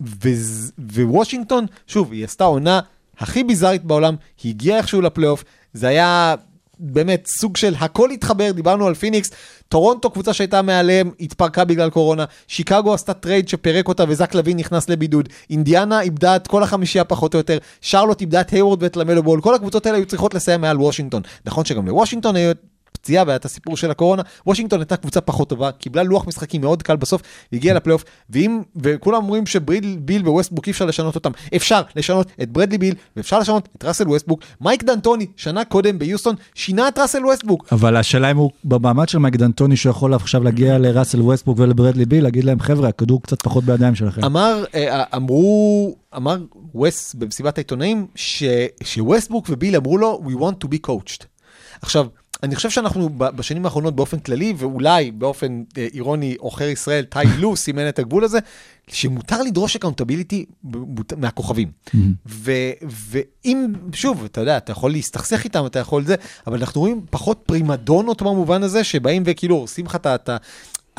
[0.00, 2.80] ו- ווושינגטון, שוב, היא עשתה עונה
[3.18, 6.34] הכי ביזארית בעולם, היא הגיעה איכשהו לפלייאוף, זה היה
[6.78, 9.30] באמת סוג של הכל התחבר, דיברנו על פיניקס,
[9.68, 14.88] טורונטו, קבוצה שהייתה מעליהם, התפרקה בגלל קורונה, שיקגו עשתה טרייד שפירק אותה וזק לוין נכנס
[14.88, 19.22] לבידוד, אינדיאנה איבדה את כל החמישייה פחות או יותר, שרלוט איבדה את היוורד ואת למלו
[19.22, 21.22] בול, כל הקבוצות האלה היו צריכות לסיים מעל וושינגטון.
[21.46, 22.52] נכון שגם לוושינגטון היו
[23.04, 26.82] פציעה והיה את הסיפור של הקורונה, וושינגטון הייתה קבוצה פחות טובה, קיבלה לוח משחקים מאוד
[26.82, 31.82] קל בסוף, והגיעה לפלייאוף, ואם, וכולם אומרים שביל ביל וווסטבוק אי אפשר לשנות אותם, אפשר
[31.96, 36.88] לשנות את ברדלי ביל, ואפשר לשנות את ראסל ווסטבוק, מייק דנטוני, שנה קודם ביוסטון, שינה
[36.88, 40.78] את ראסל ווסטבוק, אבל השאלה אם הוא במעמד של מייק דנטוני, שהוא יכול עכשיו להגיע
[40.78, 44.24] לראסל ווסטבוק ולברדלי ביל, להגיד להם, חבר'ה, הכדור קצת פחות בידיים שלכם.
[44.24, 46.36] אמר, אה, אמרו, אמר
[46.82, 48.44] וס במסיבת העיתונאים, ש,
[48.82, 51.24] שווסטבוק וביל אמרו לו, we want to be coached.
[51.82, 52.06] עכשיו,
[52.42, 57.56] אני חושב שאנחנו בשנים האחרונות באופן כללי, ואולי באופן אה, אירוני, עוכר ישראל, טיי לו
[57.64, 58.38] סימן את הגבול הזה,
[58.88, 60.44] שמותר לדרוש accountability
[61.16, 61.70] מהכוכבים.
[62.26, 66.14] ו- ואם, שוב, אתה יודע, אתה יכול להסתכסך איתם, אתה יכול זה,
[66.46, 70.36] אבל אנחנו רואים פחות פרימדונות במובן הזה, שבאים וכאילו הורסים לך את ה...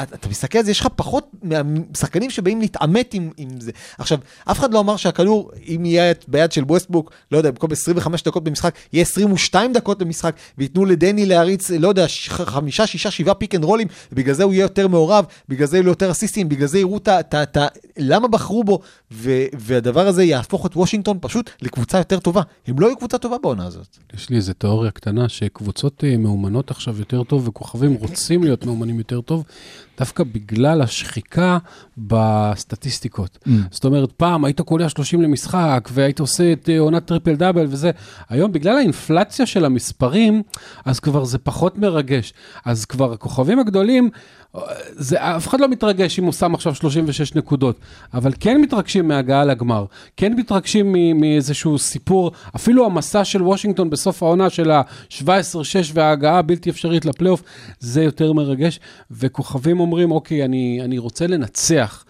[0.03, 3.71] אתה מסתכל על זה, יש לך פחות מהשחקנים שבאים להתעמת עם, עם זה.
[3.97, 8.23] עכשיו, אף אחד לא אמר שהכדור, אם יהיה ביד של ווסטבוק, לא יודע, במקום 25
[8.23, 13.55] דקות במשחק, יהיה 22 דקות במשחק, וייתנו לדני להריץ, לא יודע, חמישה, שישה, שבעה פיק
[13.55, 16.67] אנד רולים, ובגלל זה הוא יהיה יותר מעורב, בגלל זה יהיו לו יותר אסיסטים, בגלל
[16.67, 17.67] זה יראו את ה...
[17.97, 18.79] למה בחרו בו,
[19.11, 22.41] ו, והדבר הזה יהפוך את וושינגטון פשוט לקבוצה יותר טובה.
[22.67, 23.97] הם לא יהיו קבוצה טובה בעונה הזאת.
[24.13, 28.97] יש לי איזה תיאוריה קטנה שקבוצות אה, מאומנות עכשיו יותר טוב וכוכבים רוצים להיות מאומנים
[28.97, 29.43] יותר טוב,
[29.99, 31.57] דווקא בגלל השחיקה
[31.97, 33.37] בסטטיסטיקות.
[33.47, 33.49] אהמ.
[33.71, 37.91] זאת אומרת, פעם היית קולע 30 למשחק והיית עושה את אה, עונת טריפל דאבל וזה,
[38.29, 40.43] היום בגלל האינפלציה של המספרים,
[40.85, 42.33] אז כבר זה פחות מרגש.
[42.65, 44.09] אז כבר הכוכבים הגדולים,
[44.91, 47.79] זה, אף אחד לא מתרגש אם הוא שם עכשיו 36 נקודות,
[48.13, 49.85] אבל כן מתרגשים מהגעה לגמר,
[50.17, 55.25] כן מתרגשים מאיזשהו סיפור, אפילו המסע של וושינגטון בסוף העונה של ה-17-6
[55.93, 57.43] וההגעה הבלתי אפשרית לפלייאוף,
[57.79, 58.79] זה יותר מרגש,
[59.11, 62.05] וכוכבים אומרים, אוקיי, אני, אני רוצה לנצח,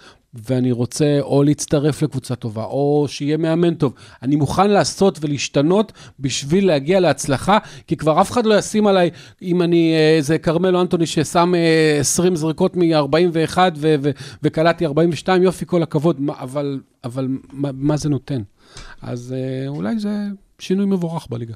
[0.50, 3.94] ואני רוצה או להצטרף לקבוצה טובה, או שיהיה מאמן טוב.
[4.24, 7.58] אני מוכן לעשות ולהשתנות בשביל להגיע להצלחה,
[7.88, 9.10] כי כבר אף אחד לא ישים עליי,
[9.42, 14.12] אם אני אה, איזה כרמלו אנטוני ששם אה, 20 זריקות מ-41 ו- ו-
[14.44, 18.42] וקלעתי 42, יופי, כל הכבוד, אבל, אבל מה, מה זה נותן?
[19.02, 20.10] אז אה, אולי זה
[20.60, 21.54] שינוי מבורך בליגה.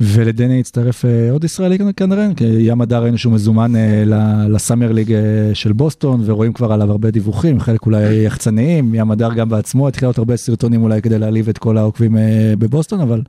[0.00, 4.04] ולדני הצטרף אה, עוד ישראלי כנראה, כי ים הדר ראינו שהוא מזומן אה,
[4.48, 9.34] לסאמר ליג אה, של בוסטון, ורואים כבר עליו הרבה דיווחים, חלק אולי יחצניים, ים הדר
[9.34, 12.16] גם בעצמו התחיל להיות הרבה סרטונים אולי כדי להעליב את כל העוקבים
[12.58, 13.22] בבוסטון, אבל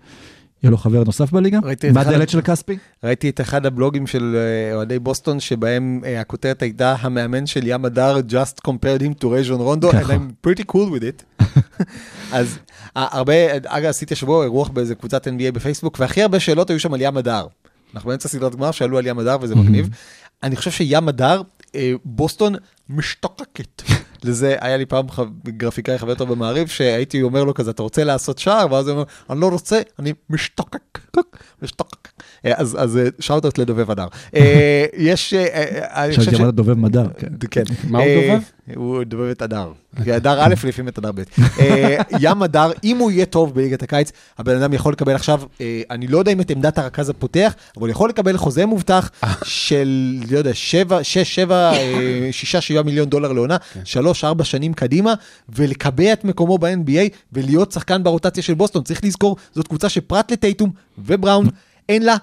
[0.63, 1.59] יהיה לו חבר נוסף בליגה.
[1.93, 2.77] מה הדלת של כספי?
[3.03, 7.85] ראיתי את אחד הבלוגים של אה, אוהדי בוסטון, שבהם אה, הכותרת הייתה, המאמן של ים
[7.85, 9.93] הדר just compared him to רייז'ון רונדו, and.
[9.93, 11.43] I'm pretty cool with it.
[12.31, 12.57] אז
[12.97, 13.33] אה, הרבה,
[13.65, 17.17] אגב, עשיתי השבוע אירוח באיזה קבוצת NBA בפייסבוק, והכי הרבה שאלות היו שם על ים
[17.17, 17.47] הדר.
[17.93, 19.89] אנחנו באמצע סדרת גמר, שאלו על ים הדר וזה מגניב.
[20.43, 21.41] אני חושב שים הדר,
[22.05, 22.55] בוסטון
[22.89, 23.81] משתוקקת.
[24.25, 28.03] לזה, היה לי פעם ח- גרפיקאי חבר טוב במעריב, שהייתי אומר לו כזה, אתה רוצה
[28.03, 28.73] לעשות שער?
[28.73, 30.99] ואז הוא אומר, אני לא רוצה, אני משתוקק.
[31.61, 32.18] משתוקק.
[32.45, 34.07] אה, אז אז shout-out לדובב הדר.
[34.35, 36.41] אה, יש, אה, אה, אני חושב שאלתי ש...
[36.41, 37.27] אמרת דובב מדר, כן.
[37.51, 37.63] כן.
[37.89, 38.41] מה הוא אה, דובב?
[38.75, 39.71] הוא דובב את הדר.
[39.97, 41.21] הדר א' לפעמים את הדר ב'.
[41.59, 45.81] אה, ים הדר, אם הוא יהיה טוב בליגת הקיץ, הבן אדם יכול לקבל עכשיו, אה,
[45.91, 49.11] אני לא יודע אם את עמדת הרכז הפותח, אבל הוא יכול לקבל חוזה מובטח
[49.43, 54.73] של, לא יודע, שבע, שש, שבע, אה, שישה, שבעה מיליון דולר לעונה, שלוש, ארבע שנים
[54.73, 55.13] קדימה,
[55.49, 58.83] ולקבע את מקומו ב-NBA ולהיות שחקן ברוטציה של בוסטון.
[58.83, 61.49] צריך לזכור, זאת קבוצה שפרט לטייטום ובראון,
[61.89, 62.15] אין לה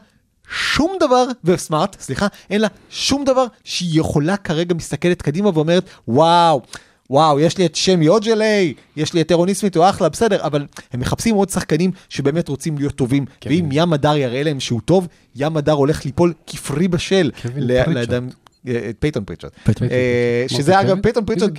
[0.51, 6.63] שום דבר, וסמארט, סליחה, אין לה שום דבר שהיא יכולה כרגע מסתכלת קדימה ואומרת, וואו,
[7.11, 10.67] וואו, יש לי את שמי אוג'לי, יש לי את אירון סמית, הוא אחלה, בסדר, אבל
[10.93, 13.51] הם מחפשים עוד שחקנים שבאמת רוצים להיות טובים, כן.
[13.51, 15.07] ואם ים הדר יראה להם שהוא טוב,
[15.37, 17.31] ים הדר הולך ליפול כפרי בשל.
[17.95, 18.31] לידיים-
[18.67, 19.51] אה, פייתון פריצ'רד.
[19.69, 19.89] אה, פריצ'רד.
[20.49, 21.01] שזה אגב?
[21.01, 21.51] פייתון פריצ'רד,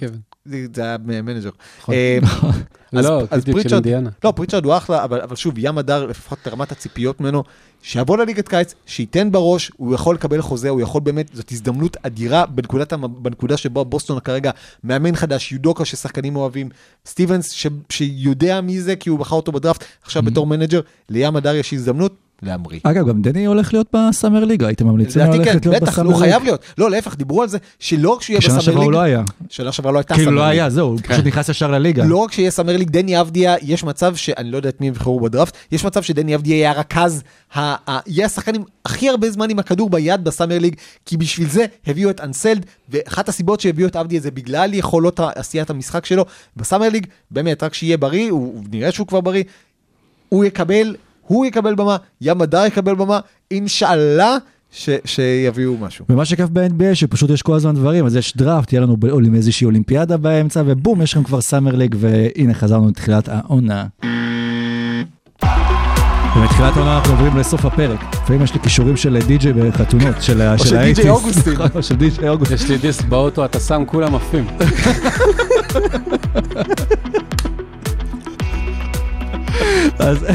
[0.45, 1.49] זה היה מנג'ר.
[1.80, 1.95] נכון.
[1.95, 2.20] אה,
[2.93, 4.10] לא, אז בדיוק של פריצ'רד- אינדיאנה.
[4.24, 7.43] לא, פריצ'רד הוא אחלה, אבל, שוב, ים הדר, לפחות ברמת הציפיות ממנו,
[7.82, 12.45] שיבוא לליגת קיץ, שייתן בראש, הוא יכול לקבל חוזה, הוא יכול באמת, זאת הזדמנות אדירה
[12.45, 14.51] בנקודת, בנקודה שבה בוסטון כרגע
[14.84, 16.70] מאמן חדש, יודוקה ששחקנים אוהבים,
[17.05, 17.55] סטיבנס
[17.89, 20.80] שיודע מי זה כי הוא בחר אותו בדראפט, עכשיו בתור מנג'ר,
[21.10, 22.79] לים הדר יש הזדמנות להמריא.
[22.83, 25.81] אגב, גם דני הולך להיות ב summer ליגה, הייתם ממליצים לו לדעתי כן, ללכת להיות
[25.81, 26.43] בטח, ב summer הוא חייב ליגה.
[26.43, 26.61] להיות.
[26.77, 29.23] לא, להפך, דיברו על זה, שלא רק שיהיה שנה ב summer שעברה הוא לא היה.
[29.49, 30.59] שנה שעברה לא הייתה כאילו summer לא league.
[30.59, 32.05] היה, זהו, הוא פשוט נכנס ישר לליגה.
[32.05, 35.19] לא רק שיהיה summer league, דני אבדיה, יש מצב שאני לא יודע את מי יבחרו
[35.19, 37.23] בדראפט, יש מצב שדני אבדיה יהיה הרכז,
[37.55, 41.65] יהיה השחקן עם הכי הרבה זמן עם הכדור ביד ב summer league, כי בשביל זה
[41.88, 46.25] הביאו את אנסלד, ואחת הסיבות שהביאו את אבדיה זה בגלל יכולות עשיית המשחק שלו.
[46.57, 49.43] בסאמר ליג, באמת, רק שיהיה בריא, הוא נראה שהוא כבר בריא,
[50.29, 50.95] הוא יקבל,
[51.28, 53.19] הוא יקבל במה, ים הדר יקבל במה,
[53.51, 54.38] אינשאללה
[54.71, 56.05] ש- שיביאו משהו.
[56.09, 59.65] ומה שכיף ב-NBA שפשוט יש כל הזמן דברים, אז יש דראפט, יהיה לנו באולימ- איזושהי
[59.65, 63.86] אולימפיאדה באמצע, ובום, יש לכם כבר סאמר ליג, והנה חזרנו לתחילת העונה.
[66.36, 67.99] ומתחילת העונה אנחנו עוברים לסוף הפרק.
[68.23, 70.78] לפעמים יש לי כישורים של די.ג'יי בחתונות, של ה- או של.
[70.78, 71.53] די.ג'יי אוגוסטין.
[71.75, 72.55] או של די.ג'יי אוגוסטין.
[72.57, 74.45] יש לי דיסק באוטו, אתה שם, כולם עפים.
[79.99, 80.25] אז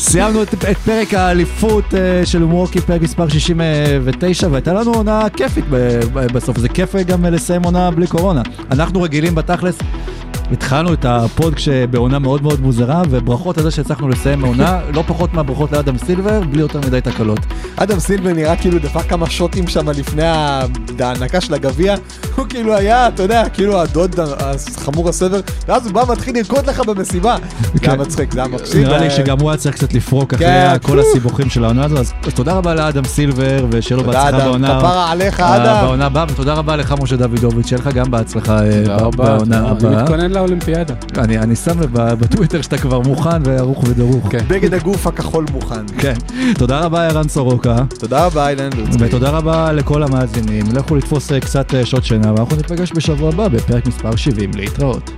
[0.00, 5.64] סיימנו את, את פרק האליפות אה, של מורקי, פרק מספר 69, והייתה לנו עונה כיפית
[6.12, 6.58] בסוף.
[6.58, 8.42] זה כיף גם לסיים עונה בלי קורונה.
[8.70, 9.78] אנחנו רגילים בתכלס.
[10.52, 15.34] התחלנו את הפודקאסט בעונה מאוד מאוד מוזרה, וברכות על זה שהצלחנו לסיים עונה, לא פחות
[15.34, 17.38] מהברכות לאדם סילבר, בלי יותר מדי תקלות.
[17.76, 20.22] אדם סילבר נראה כאילו דפק כמה שוטים שם לפני
[21.00, 21.94] ההענקה של הגביע,
[22.36, 26.80] הוא כאילו היה, אתה יודע, כאילו הדוד החמור הסבר, ואז הוא בא ומתחיל לרקוד לך
[26.80, 27.36] במסיבה.
[27.60, 28.00] זה היה כן.
[28.00, 28.86] מצחיק, זה היה מפסיד.
[28.86, 30.76] נראה לי שגם הוא היה צריך קצת לפרוק אחרי כן.
[30.82, 34.46] כל הסיבוכים של העונה הזו, אז תודה רבה לאדם סילבר, ושיהיה לו תודה בהצלחה אדם,
[34.46, 34.78] בעונה.
[34.78, 35.84] כפרה עליך אה, אדם.
[35.86, 39.24] בעונה הבאה, ותודה רבה לך משה דוידוביץ', שיהיה לך גם בהצלחה אה, תודה ב- רבה.
[39.24, 40.04] בעונה אני הבאה.
[40.40, 40.94] לאולימפיאדה.
[41.18, 44.28] אני אני שם בטוויטר שאתה כבר מוכן וערוך ודרוך.
[44.30, 44.44] כן.
[44.48, 45.86] בגד הגוף הכחול מוכן.
[45.98, 46.14] כן.
[46.58, 49.04] תודה רבה ערן סורוקה, תודה רבה אילן לוצקי.
[49.04, 50.64] ותודה רבה לכל המאזינים.
[50.72, 54.50] לכו לתפוס אה, קצת אה, שעות שינה, ואנחנו ניפגש בשבוע הבא בפרק מספר 70.
[54.54, 55.10] להתראות.